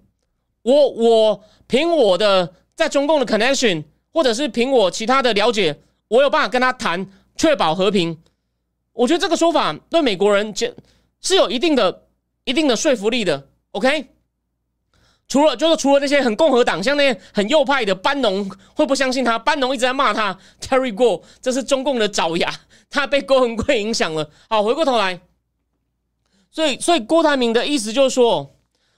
[0.62, 3.84] 我我凭我的在中共的 connection，
[4.14, 5.78] 或者是凭我其他的了解，
[6.08, 8.18] 我有办法跟他谈确保和平。
[8.94, 10.54] 我觉得这个说法对美国人
[11.20, 12.06] 是有一定的
[12.46, 13.50] 一定的说服力的。
[13.72, 14.08] OK。
[15.30, 20.36] 除了就是除了那些很共和党，像那些很右派的班农会不相信他，班农一直在骂他。
[20.60, 22.52] Terry 过，这是中共的爪牙，
[22.90, 24.28] 他被郭文贵影响了。
[24.50, 25.22] 好，回过头来，
[26.50, 28.56] 所以所以郭台铭的意思就是说，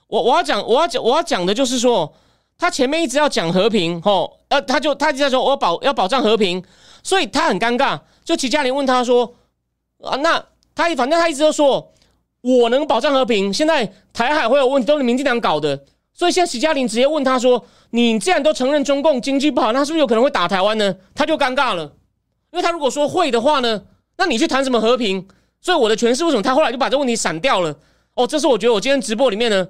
[0.08, 2.10] 我我要讲我要讲我要讲的就是说，
[2.56, 6.64] 他前面一直要讲和平，吼，呃，他就他一直在说我保要保障和平，
[7.02, 8.00] 所以他很尴尬。
[8.24, 9.34] 就齐嘉玲问他说，
[10.02, 10.42] 啊，那
[10.74, 11.92] 他反正他一直都说，
[12.40, 15.84] 我能保障和平，现在台海会有问题，都是民进党搞的。
[16.22, 21.82] 所以现在许嘉玲直接问他说：“你既然都承认中共经济不好，那是不是有可能会打台湾呢？”他就尴尬了，
[22.52, 23.82] 因为他如果说会的话呢，
[24.16, 25.26] 那你去谈什么和平？
[25.60, 27.76] 所以我的诠释为什么他后来就把这问题闪掉了？
[28.14, 29.66] 哦，这是我觉得我今天直播里面呢，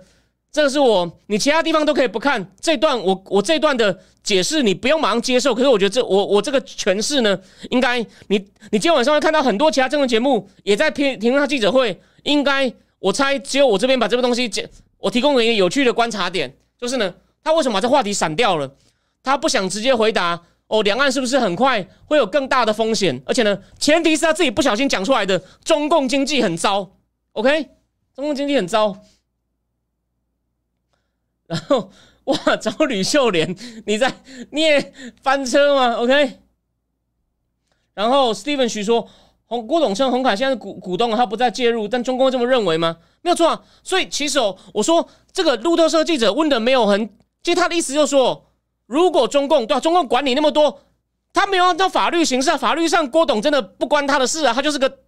[0.52, 5.54] 这个是我你其他地方都可以不看这段，我我这段的解释你不用马上接受。
[5.54, 7.38] 可是我觉得这我我这个诠释呢，
[7.70, 7.98] 应该
[8.28, 8.36] 你
[8.70, 14.68] 你今天晚上会看到很多其他政治节目也在评评论他记者会，应该我猜只有我这边把这个东西解。
[15.02, 18.76] 我提供了一个有趣的观察点，就是呢，他为什么把这话题闪掉了？
[19.20, 23.20] 他不想直接回答哦，两岸是不是很快会有更大的风险？
[23.26, 26.96] 而且呢，前提是他自己不小心讲出来的，中共经济很糟
[27.32, 27.64] ，OK？
[28.14, 28.96] 中共经济很糟。
[31.48, 31.90] 然后
[32.24, 34.14] 哇，找吕秀莲，你在
[34.52, 36.38] 你也翻车吗？OK？
[37.94, 39.08] 然后 Steven 徐说。
[39.60, 42.96] 郭董称红海现在是股股东，他不再介入，但中共这么认为吗？
[43.20, 43.60] 没有错啊。
[43.82, 47.06] 所以其实哦，我说这个路透社记者问的没有很，
[47.42, 48.46] 其实他的意思就是说，
[48.86, 50.80] 如果中共对中共管理那么多，
[51.34, 54.98] 他没有按照法律行事啊，法律上郭董真的不关他的事啊，他就是个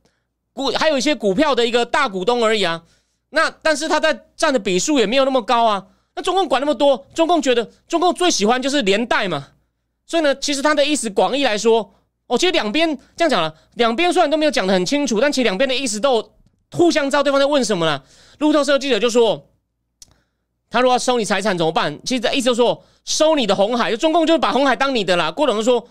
[0.53, 2.82] 股，还有一些股票的一个大股东而已啊。
[3.30, 5.86] 那但是他在占的笔数也没有那么高啊。
[6.14, 9.49] 那中共管那么多，中共觉得中共最喜欢就是连带嘛。
[10.05, 11.95] 所以呢，其实他的意思广义来说。
[12.35, 16.32] 哦，其实两边这样讲了，两边虽然都没有讲的很清楚，但其实两边的意思都
[16.72, 18.05] 互相知道对方在问什么了。
[18.39, 19.47] 路透社记者就说，
[20.68, 22.01] 他如果要收你财产怎么办？
[22.05, 25.30] 其实意思就说，收你的红海，就中共就是把红海当你的啦。
[25.30, 25.87] 郭董说，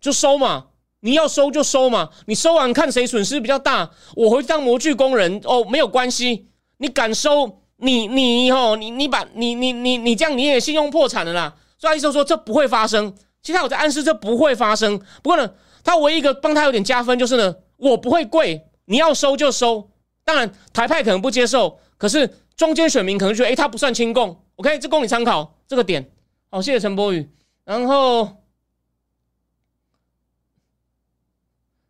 [0.00, 0.66] 就收嘛，
[1.00, 6.46] 你要收就收嘛，你收完看谁损失比较大，我回去当模具工人哦，没有关系。
[6.76, 11.56] 你敢收，你你哦，你你把你你你你这样你也信用破产了啦。
[11.76, 13.12] 所以意思说，这不会发生。
[13.48, 14.98] 其实我在暗示这不会发生。
[15.22, 15.50] 不过呢，
[15.82, 19.88] 他唯一一个帮他有点加分就是呢，我不会跪，你要收就收。
[20.22, 24.44] 当然台派可能不接受，可是中间选民可能觉得，哎，他不算亲共。
[24.56, 26.10] OK，这供你参考这个点。
[26.50, 27.26] 好，谢谢陈柏宇。
[27.64, 28.36] 然后，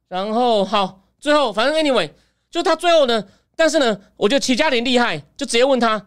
[0.06, 2.08] 然后好，最后反正 anyway，
[2.52, 3.24] 就他最后呢，
[3.56, 6.06] 但是呢，我觉得齐家林厉害，就直接问他。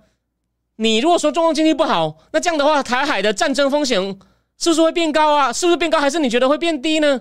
[0.77, 4.17] 你如果说中共经济不好，那这样的话，台海的战争风险
[4.61, 5.51] 是不是会变高啊？
[5.51, 7.19] 是不是变高，还是你觉得会变低呢？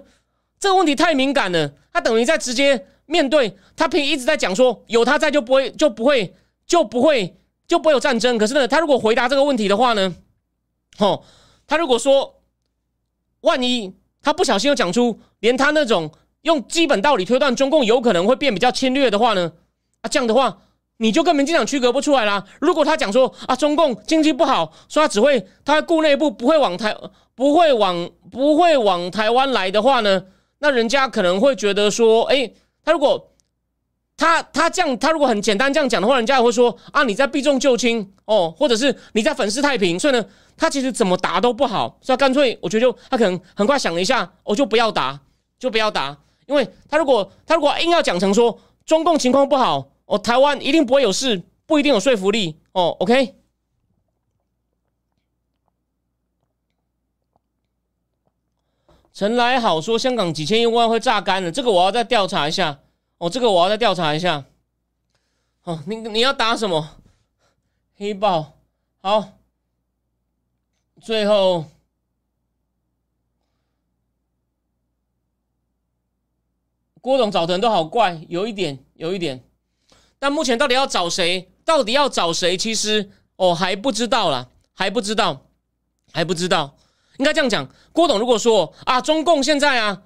[0.61, 1.72] 这个问题太敏感了。
[1.91, 6.34] 他等于在直接面对他，平一直在讲说，有他在就不会就不会
[6.66, 7.34] 就不会
[7.66, 8.36] 就不会有战争。
[8.36, 10.14] 可是呢，他如果回答这个问题的话呢，
[10.99, 11.22] 哦，
[11.66, 12.43] 他如果说
[13.41, 16.12] 万一他不小心又讲出连他那种
[16.43, 19.51] 用基本道理推断中共有可能会变比较侵略的话呢，
[20.03, 20.59] 啊，这样的话。
[21.03, 22.45] 你就跟民进党区隔不出来啦。
[22.61, 26.95] 如果他讲说啊，中共经济不好，说他只会他顾内部，不会往台，
[27.41, 30.24] 不会往不会往台湾来的话呢，
[30.59, 32.53] 那人家可能会觉得说，哎，
[32.84, 33.32] 他如果
[34.14, 39.99] 他他这样，他如果很简单这样讲的话，人家也会说啊，你在避重就轻哦，或者是你在粉饰太平。
[39.99, 40.22] 所以呢，
[40.55, 45.18] 他其实怎么答都不好，所以干脆我觉得就他可能很快想了一下，我就不要答，
[45.59, 46.14] 就不要答，
[46.47, 49.88] 因为他如果他如果硬要讲成说中共情况不好。
[50.05, 52.95] 哦，台湾一定不会有事，不一定有说服力哦。
[52.99, 53.36] OK，
[59.21, 62.81] 陈来好说香港几千亿万会榨干了，这个我要再调查一下。
[63.18, 64.47] 哦，这个我要再调查一下。
[65.64, 67.03] 哦，你你要打什么？
[67.99, 68.55] 黑豹
[69.03, 69.33] 好。
[71.03, 71.66] 最后，
[77.03, 79.45] 郭董找的人都好怪，有一点，有一点。
[80.18, 81.53] 但目前到底要找谁？
[81.66, 82.57] 到底要找谁？
[82.57, 85.45] 其实哦还不知道啦，还不知道，
[86.11, 86.79] 还不知道。
[87.21, 90.01] 应该这样讲，郭董如果说啊，中共现在啊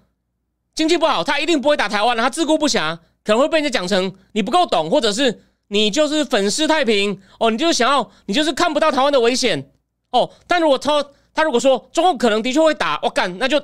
[0.74, 9.70] 经济不好，他一定不会打台湾，他自顾不暇，可能会被人家讲成你不够懂，或者是你就是粉饰太平哦，你就是想要，你就是看不到台湾的危险
[10.10, 10.28] 哦。
[10.48, 13.62] 但如果他他如果说中共可能的确会打，我干，那就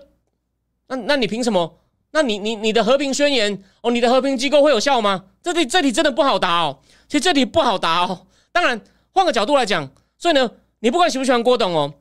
[0.87, 1.81] 那那你凭什么？
[2.13, 5.25] 那你你你的和平宣言哦，你的和平机构会有效吗？
[5.43, 6.79] 这题这题真的不好答哦。
[7.09, 8.27] 其实这题不好答哦。
[8.53, 8.81] 当然，
[9.13, 11.95] 换个角度来讲，所以呢，你不管喜不喜欢郭董哦，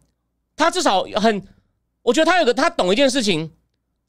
[0.59, 1.41] 他至少很，
[2.03, 3.49] 我觉得他有个他懂一件事情，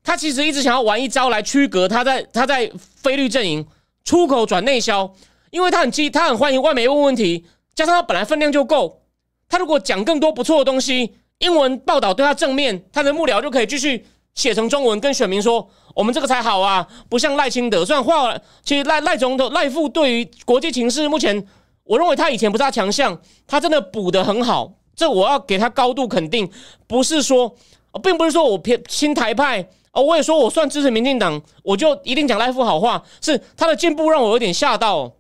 [0.03, 3.67] 他其实一直想要玩一招来区隔他在他在菲律阵营
[4.05, 5.15] 出口转内销，
[5.51, 9.03] 因为他很激，他很欢迎外媒问问题，加上他本来分量就够，
[9.49, 14.05] 他如果讲更多不错的东西，英文报道对他正面，他的幕僚就可以继续。
[14.33, 16.87] 写成中文跟选民说，我们这个才好啊！
[17.09, 18.33] 不像赖清德，虽然话
[18.65, 21.45] 其实赖赖总统赖副对于国际情势，目前
[21.83, 26.49] 我认为他以前不是他强项，他真的补的很好，这我要给他高度肯定。
[26.87, 27.55] 不是说，
[28.03, 33.03] 并不是说我偏亲台派哦，我也说我算支持民进党，我就一定讲赖副好话。
[33.21, 35.13] 是他的进步让我有点吓到。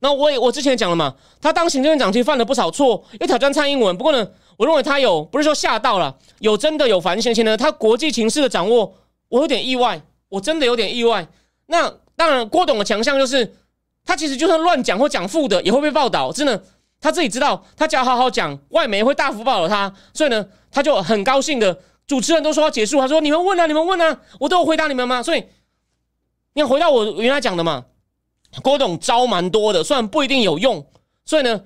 [0.00, 3.96] 那我也我之前讲了嘛，他当行政院长其实犯了不少错，又挑战蔡英文。
[3.96, 4.28] 不过呢。
[4.58, 8.94] 我认为他有不是说吓到了，有真的有反省，而且呢，他国际情势的掌握，
[9.28, 10.00] 我有点意外，
[10.30, 11.28] 我真的有点意外。
[11.66, 13.54] 那当然，郭董的强项就是
[14.02, 16.32] 他其实就算乱讲或讲负的，也会被报道。
[16.32, 16.64] 真的，
[17.00, 21.78] 他自己知道，他只要好好讲，外媒会大幅报道他，所以呢，他就很高兴的。
[22.06, 25.44] 主持人都说要结束，他说：“你们问啊，你们问啊，我都有回答你们吗？”所以，
[26.54, 27.86] 你回到我原来讲的嘛，
[28.62, 30.86] 郭董招蛮多的，虽然不一定有用。
[31.24, 31.64] 所以呢，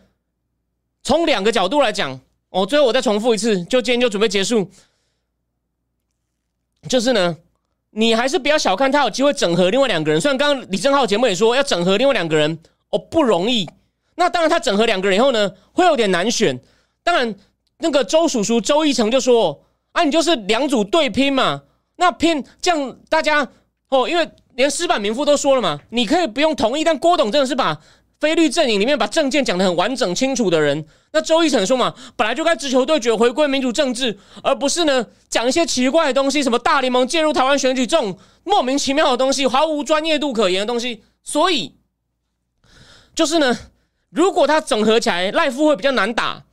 [1.03, 2.21] 从两个角度来讲。
[2.53, 4.69] 哦，最后我再重复一次，就今天就准备结束。
[6.89, 7.37] 就是呢，
[7.91, 10.21] 你还是不要小看他有机会整合另外两个人。
[10.21, 12.59] 虽然刚刚李正浩节目也说要整合另外两个人，
[12.89, 13.71] 哦不容易。
[14.21, 16.61] 那当然，他整合两个人以后呢，会有点难选。
[17.03, 17.35] 当然，
[17.79, 21.63] 那个周叔叔周一成就说：“啊，你就是两组对拼嘛。”
[21.97, 23.49] 那拼这样大家
[23.89, 27.81] 哦，因为连石板民夫都说了嘛，你可以不用同意，但郭董真的是把。
[28.21, 41.03] 菲律阵营里面把政见讲得很完整清楚的人，那周一成说嘛，本来就该直球对决，回归民主政治，而不是呢讲一些奇怪的东西，什么大联盟介入台湾选举这种莫名其妙的东西，毫无专业度可言的东西。
[41.23, 41.77] 所以，
[43.15, 43.59] 就是呢，
[44.11, 46.45] 如果他整合起来，赖夫会比较难打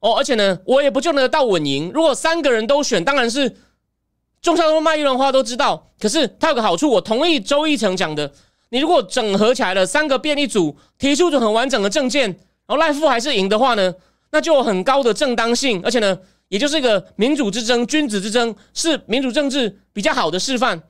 [0.00, 1.90] 哦，而且呢，我也不就能得到稳赢。
[1.92, 3.56] 如果三个人都选，当然是
[4.40, 5.90] 中孝东卖一轮花都知道。
[6.00, 8.32] 可是他有个好处，我同意周一成讲的。
[8.70, 12.28] 你如果整合起来了三个变异组，提出就很完整的证件，
[12.66, 13.94] 然后赖夫还是赢的话呢，
[14.32, 16.18] 那就有很高的正当性，而且呢，
[16.48, 20.82] 也就是一个民主之争、君子之争，是民主政治比较好的示范。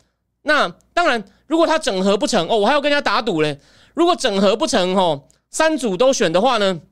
[0.42, 3.60] 那当然，如果他整合不成哦，我还要跟人家打赌嘞。
[3.94, 5.24] 如果整合不成哦，
[5.56, 6.82] 三组都选的话呢，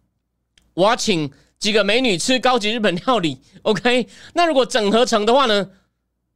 [0.73, 3.39] 我要请几个美女吃高级日本料理。
[3.61, 5.69] OK，那如果整合成的话呢，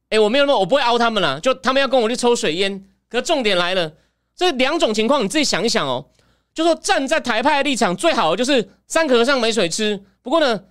[0.09, 2.85] 哎，我没有那么，我不会凹他们了，就他们要跟我去抽水烟。
[3.09, 3.91] 可重点来了。
[4.35, 6.05] 这两种情况你自己想一想哦。
[6.53, 9.99] 就说站在台派立场，最好的就是三和尚没水吃。
[10.21, 10.65] 不过呢，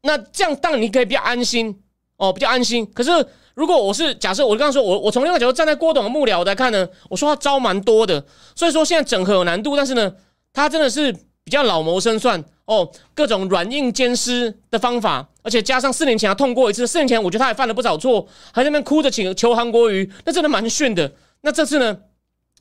[0.00, 1.82] 那这样当你可以比较安心
[2.16, 2.90] 哦，比较安心。
[2.94, 3.10] 可是
[3.58, 10.14] 如果我是假设，我刚刚说我我从另外角度站在郭董的幕僚来看呢，我说他招蛮多的，所以说现在整合有难度，但是呢，
[10.52, 21.12] 他真的是比较老谋深算哦，各种软硬兼施的方法，而且加上四年前他痛过一次，四年前我觉得他也犯了不少错，还在那边哭着请求韩国瑜，那真的蛮逊的。
[21.40, 21.98] 那这次呢，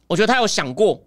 [0.07, 1.03] 我觉得他有想过，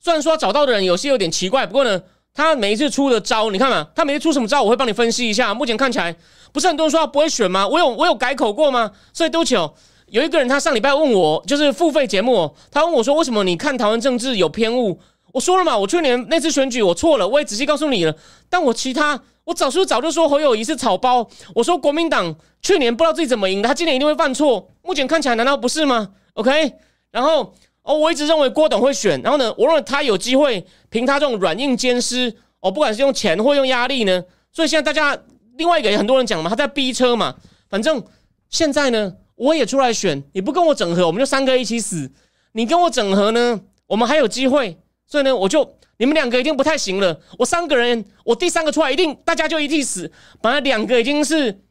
[0.00, 2.02] 虽然说找到的人有些有点奇怪，不过呢。
[2.38, 5.54] 他每一次出的招，你看嘛，他每次出什么招，我会帮你分析一下。
[5.54, 6.14] 目前看起来，
[6.56, 7.68] 不是很多人说他不会选吗？
[7.68, 8.90] 我有我有改口过吗？
[9.12, 9.74] 所以都巧，
[10.06, 14.98] 有一个人他上礼拜问我，就是付费节目，他问我说，为什么你看台湾政治有偏误？
[15.34, 18.16] 我说了嘛，我去年那次选举我错了，我也仔细告诉你了。
[18.48, 21.28] 但我其他，我早是早就说侯友谊是草包。
[21.54, 24.70] 我说国民党去年不知道自己怎么赢的，他今年一定会犯错。
[24.82, 26.72] 目前看起来难道不是吗？OK，
[27.10, 27.52] 然后。
[27.88, 35.16] 哦，我一直认为郭董会选，然后呢，我认为他有机会凭他这种软硬兼施，哦，不管是用钱或用压力呢，所以现在大家
[35.56, 37.36] 另外一个也很多人讲嘛，他在逼车嘛，
[37.68, 38.04] 反正
[38.48, 42.08] 现在呢，我也出来选，你不跟我整合，我们就三个一起死；
[42.52, 51.62] 你跟我整合呢，我们还有机会，所以呢，我就你们两个已经不太行了，我三个人，我第三个出来一定大家就一起死，本来两个已经是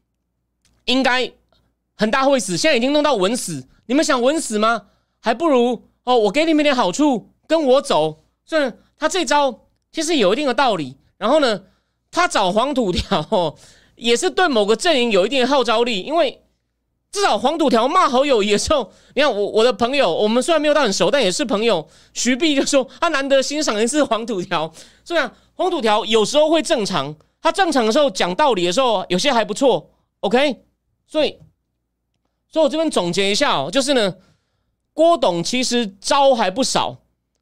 [0.86, 1.32] 应该
[1.96, 4.88] 很大会死，现在已经弄到稳死，你们想稳死吗？
[5.20, 5.90] 还不如。
[6.06, 8.26] 哦，我给你们点好处，跟我走。
[8.46, 9.62] 虽然他这招
[9.92, 11.64] 其实有一定的道理，然后呢，
[12.12, 13.56] 他找黄土条
[13.96, 16.42] 也是对某个阵营有一定的号召力，因为
[17.12, 21.88] 至少黄土条骂好友的时候，你看我我的朋友，我们虽然没有到很熟，但也是朋友。
[22.14, 24.72] 徐碧就说他难得欣赏一次黄土条，
[25.04, 29.92] 虽然黄土条有时候会正常，他正常的时候讲道理的时候，有些还不错。
[30.22, 30.64] OK，
[31.08, 31.38] 所以，
[32.52, 34.16] 所以我这边总结一下哦，就是呢。
[34.94, 36.96] 郭董其实招还不少，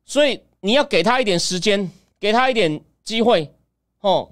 [0.05, 3.53] 所以你要给他一点时间，给他一点机会，
[4.01, 4.31] 哦。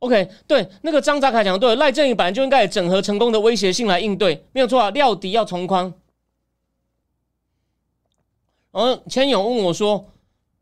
[0.00, 4.90] OK，对，那个张泽凯讲对，赖正义本来就应该整合成功的威胁性来应对，没有错啊。
[4.90, 5.92] 料敌要从宽。
[8.72, 10.06] 然后千勇问我说：“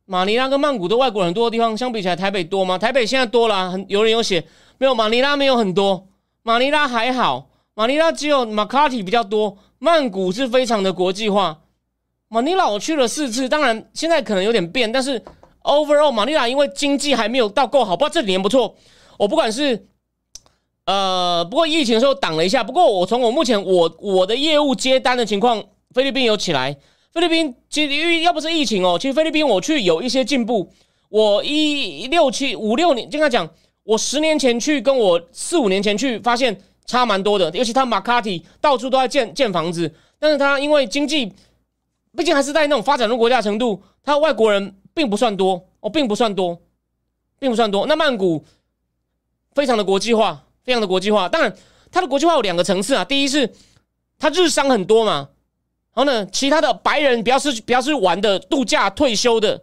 [0.07, 4.45] 马尼拉跟曼谷的外国人多的地方，相比起来，台北多吗？”台北现在多了，很有人有写，
[4.79, 6.09] 没有马尼拉没有很多，
[6.43, 9.59] 马尼拉还好，马尼拉只有马卡提比较多。
[9.79, 11.61] 曼谷是非常的国际化，
[12.27, 15.23] 马尼拉我去了四次，当然现在可能有点变，但是
[15.63, 18.75] overall 马尼拉因为经济还没有到够好，不过这几年不错。
[19.19, 19.87] 我不管是
[20.87, 26.75] 呃，不过疫情的时候挡了一下，不过我从我目前我我的业务接单的情况，菲律宾有起来。
[27.13, 30.73] 菲律宾其实因为要不是疫情哦，其实菲律宾我去有一些进步。
[31.11, 33.47] 我一六七五六年，跟他讲，
[33.85, 36.59] 我十年前去跟我四五年前去发现。
[36.89, 41.31] 差蛮多的，尤其他马卡蒂到处都在建建房子，但是他因为经济，
[42.17, 46.59] 毕竟还是在那种发展中国家程度，他外国人并不算多哦，并不算多，
[47.39, 47.85] 并不算多。
[47.85, 48.43] 那曼谷
[49.59, 51.29] 非常的国际化，非常的国际化。
[51.29, 51.53] 当然，
[51.91, 53.53] 它的国际化有两个层次啊，第一是
[54.17, 55.31] 它日商很多嘛，
[55.95, 59.61] 然后呢，其他的白人比较是比较是玩的、度假、退休的，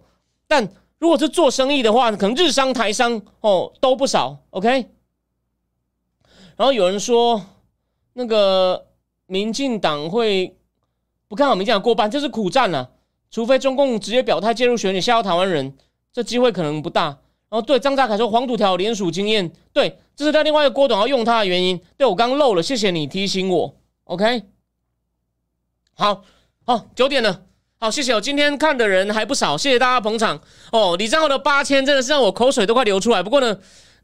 [0.47, 0.67] 但
[0.99, 4.37] 如果是做生意的话，可能日商、台商哦都不少。
[4.49, 4.89] OK。
[6.57, 7.41] 然后有人说，
[8.11, 8.87] 那个
[9.27, 10.57] 民进党会
[11.29, 12.91] 不看好民进党过半，这是苦战了。
[13.31, 15.77] 除非中共直接表态介入选举，吓到台湾人，
[16.11, 17.17] 这机会可能不大。
[17.49, 21.79] 哦对张大凯说，黄土条联署经验，对，这是他另外一个郭董要用他的原因。
[21.97, 23.75] 对我刚漏了，谢谢你提醒我。
[24.05, 24.43] OK，
[25.93, 26.23] 好
[26.65, 27.43] 好九点了，
[27.79, 30.41] 好谢谢我今天看的人还不少，谢谢大家捧场
[30.71, 30.95] 哦。
[30.97, 33.23] 李账号的八千真的是让我口水都快流出来。
[33.23, 33.57] 不过呢。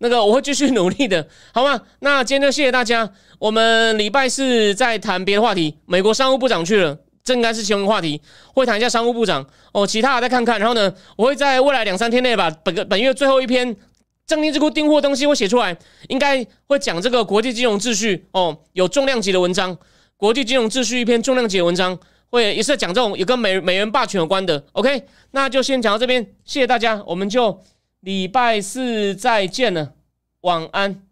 [0.03, 1.79] 那个我会继续努力的，好吗？
[1.99, 3.13] 那今天就谢谢大家。
[3.37, 5.77] 我们礼拜四再谈别的话题。
[5.85, 8.22] 美国商务部长去了，这应该是新闻话题，
[8.53, 9.86] 会谈一下商务部长哦。
[9.86, 10.59] 其他的再看看。
[10.59, 13.76] 然后呢，我会在未来两三天内把本个本月最后一篇
[14.26, 15.78] 正金智库订货东西会写出来，
[16.09, 19.78] 应该会讲这个国际金融秩序哦，有重量级的文章。
[20.17, 21.97] 国际金融秩序一篇重量级的文章，
[22.30, 24.63] 会也是讲这种有跟美美元霸权有关的。
[24.74, 27.61] OK，那就先讲到这边，谢谢大家，我们就。
[28.01, 29.93] 礼拜四再见了，
[30.41, 31.11] 晚安。